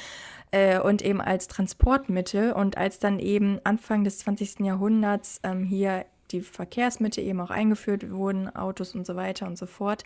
[0.52, 2.52] Äh, und eben als Transportmittel.
[2.52, 4.60] Und als dann eben Anfang des 20.
[4.60, 9.66] Jahrhunderts ähm, hier die Verkehrsmittel eben auch eingeführt wurden, Autos und so weiter und so
[9.66, 10.04] fort,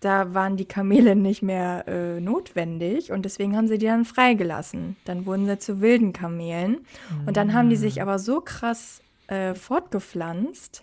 [0.00, 4.96] da waren die Kamele nicht mehr äh, notwendig und deswegen haben sie die dann freigelassen.
[5.04, 6.86] Dann wurden sie zu wilden Kamelen
[7.26, 10.82] und dann haben die sich aber so krass äh, fortgepflanzt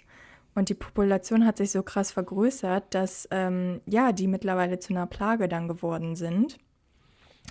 [0.55, 5.05] und die Population hat sich so krass vergrößert, dass ähm, ja, die mittlerweile zu einer
[5.05, 6.57] Plage dann geworden sind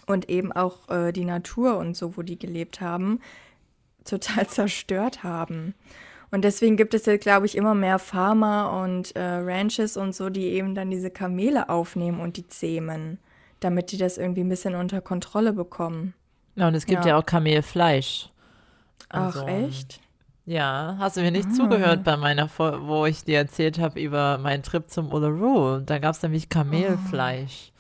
[0.07, 3.21] und eben auch äh, die Natur und so, wo die gelebt haben,
[4.05, 5.75] total zerstört haben.
[6.35, 10.31] Und deswegen gibt es jetzt, glaube ich, immer mehr Farmer und äh, Ranches und so,
[10.31, 13.19] die eben dann diese Kamele aufnehmen und die zähmen,
[13.61, 16.13] damit die das irgendwie ein bisschen unter Kontrolle bekommen.
[16.57, 17.11] Ja, und es gibt Ja.
[17.13, 18.31] ja, auch Kamelfleisch.
[19.11, 20.01] Ach, Also, echt?
[20.45, 21.55] Ja, hast du mir nicht Ah.
[21.55, 25.79] zugehört bei meiner, Fol- wo ich dir erzählt habe über meinen Trip zum Uluru.
[25.87, 27.71] Da gab es nämlich Kamelfleisch.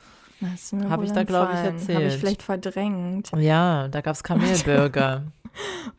[0.41, 1.73] Das ist mir Hab wohl ich da, glaub ich, entfallen.
[1.81, 2.13] Habe erzählt.
[2.15, 3.33] ich vielleicht verdrängt.
[3.37, 5.25] Ja, da gab es Kamelburger.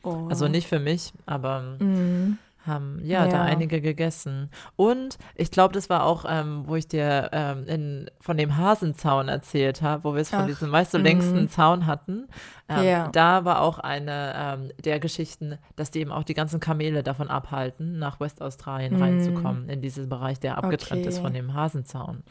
[0.04, 0.28] Oh.
[0.30, 2.38] Also nicht für mich, aber Mm.
[2.66, 3.44] haben ja, da Ja.
[3.44, 4.50] einige gegessen.
[4.76, 9.28] Und ich glaube, das war auch, ähm, wo ich dir ähm, in, von dem Hasenzaun
[9.30, 11.04] erzählt habe, wo wir es von Ach, diesem, weißt du, mhm.
[11.04, 12.28] längsten Zaun hatten.
[12.68, 13.08] Ähm, Ja.
[13.10, 17.28] Da war auch eine ähm, der Geschichten, dass die eben auch die ganzen Kamele davon
[17.30, 19.02] abhalten, nach Westaustralien Mhm.
[19.02, 21.24] reinzukommen, in diesen Bereich, der abgetrennt ist Okay.
[21.26, 22.24] von dem Hasenzaun.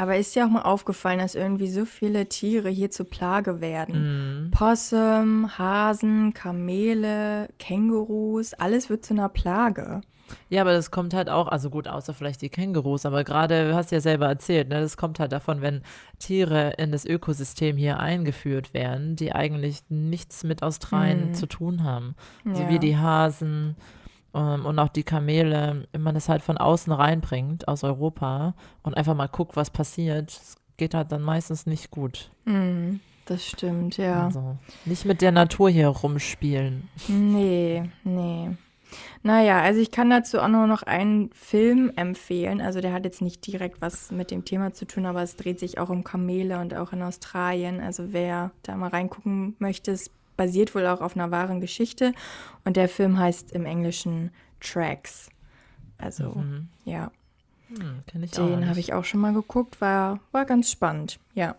[0.00, 4.46] Aber ist dir auch mal aufgefallen, dass irgendwie so viele Tiere hier zur Plage werden?
[4.46, 4.50] Mhm.
[4.50, 10.00] Possum, Hasen, Kamele, Kängurus, alles wird zu einer Plage.
[10.48, 13.74] Ja, aber das kommt halt auch, also gut, außer vielleicht die Kängurus, aber gerade, du
[13.74, 15.82] hast ja selber erzählt, ne, das kommt halt davon, wenn
[16.18, 21.34] Tiere in das Ökosystem hier eingeführt werden, die eigentlich nichts mit Australien Mhm.
[21.34, 22.14] zu tun haben.
[22.44, 22.68] So Ja.
[22.68, 23.76] wie die Hasen
[24.32, 29.14] und auch die Kamele, wenn man das halt von außen reinbringt, aus Europa und einfach
[29.14, 32.30] mal guckt, was passiert, es geht halt dann meistens nicht gut.
[32.44, 34.26] Mm, das stimmt, ja.
[34.26, 36.88] Also nicht mit der Natur hier rumspielen.
[37.08, 38.50] Nee, nee.
[39.22, 42.60] Naja, also ich kann dazu auch nur noch einen Film empfehlen.
[42.60, 45.60] Also der hat jetzt nicht direkt was mit dem Thema zu tun, aber es dreht
[45.60, 47.80] sich auch um Kamele und auch in Australien.
[47.80, 50.10] Also wer da mal reingucken möchte, es
[50.40, 52.14] basiert wohl auch auf einer wahren Geschichte.
[52.64, 55.28] Und der Film heißt im Englischen Tracks.
[55.98, 56.68] Also Mhm.
[56.86, 57.10] ja,
[57.68, 59.82] Hm, den habe ich auch schon mal geguckt.
[59.82, 61.56] War, war ganz spannend, ja.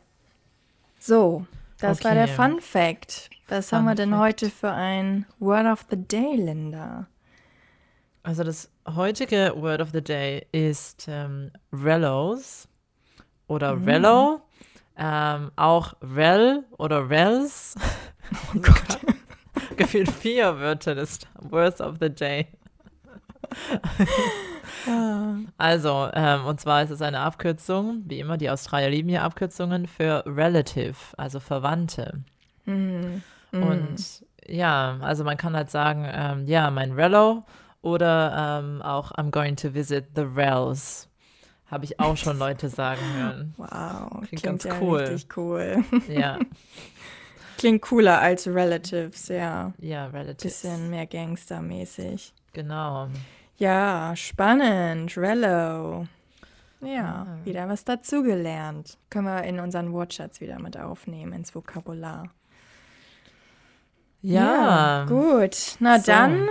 [1.00, 1.46] So,
[1.80, 2.34] das war der Okay.
[2.36, 3.30] Fun Fact.
[3.48, 4.22] Was Fun haben wir denn Fact.
[4.22, 7.06] heute für ein Word of the Day, Linda?
[8.24, 12.68] Also das heutige Word of the Day ist ähm, Rellos
[13.48, 13.84] oder Mhm.
[13.88, 14.42] Rello.
[14.98, 17.76] Ähm, auch Rel oder Rels.
[18.34, 19.00] Oh Gott.
[19.78, 22.48] Gefühlt vier Wörter des Words of the Day.
[25.58, 29.86] Also, ähm, und zwar ist es eine Abkürzung, wie immer, die Australier lieben hier Abkürzungen
[29.88, 32.22] für Relative, also Verwandte.
[32.66, 33.22] Mhm.
[33.52, 37.44] Und ja, also man kann halt sagen, ähm, ja, mein Rello
[37.82, 41.08] oder ähm, auch I'm going to visit the Rels.
[41.68, 43.54] Habe ich auch schon Leute sagen hören.
[43.58, 45.00] Wow, Klingt klingt, ganz ja cool.
[45.00, 45.84] richtig cool.
[46.10, 46.40] Ja,
[47.62, 49.72] Klingt cooler als Relatives, ja.
[49.78, 50.62] ja, Relatives.
[50.64, 52.34] Bisschen mehr Gangstermäßig.
[52.54, 53.08] Genau.
[53.58, 55.16] Ja, spannend.
[55.16, 56.08] Rello.
[56.82, 57.28] Ja, Ja.
[57.44, 58.98] wieder was dazugelernt.
[59.12, 62.30] Können wir in unseren Wortschatz wieder mit aufnehmen, ins Vokabular.
[64.24, 65.76] Ja, gut.
[65.80, 66.12] Na So.
[66.12, 66.50] dann,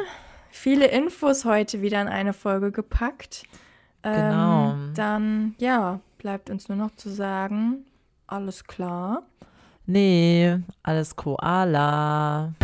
[0.51, 3.43] viele Infos heute wieder in eine Folge gepackt.
[4.03, 4.71] Genau.
[4.71, 7.85] Ähm, dann, ja, bleibt uns nur noch zu sagen,
[8.29, 9.25] alles klar.
[9.93, 12.55] Nee, alles Koala.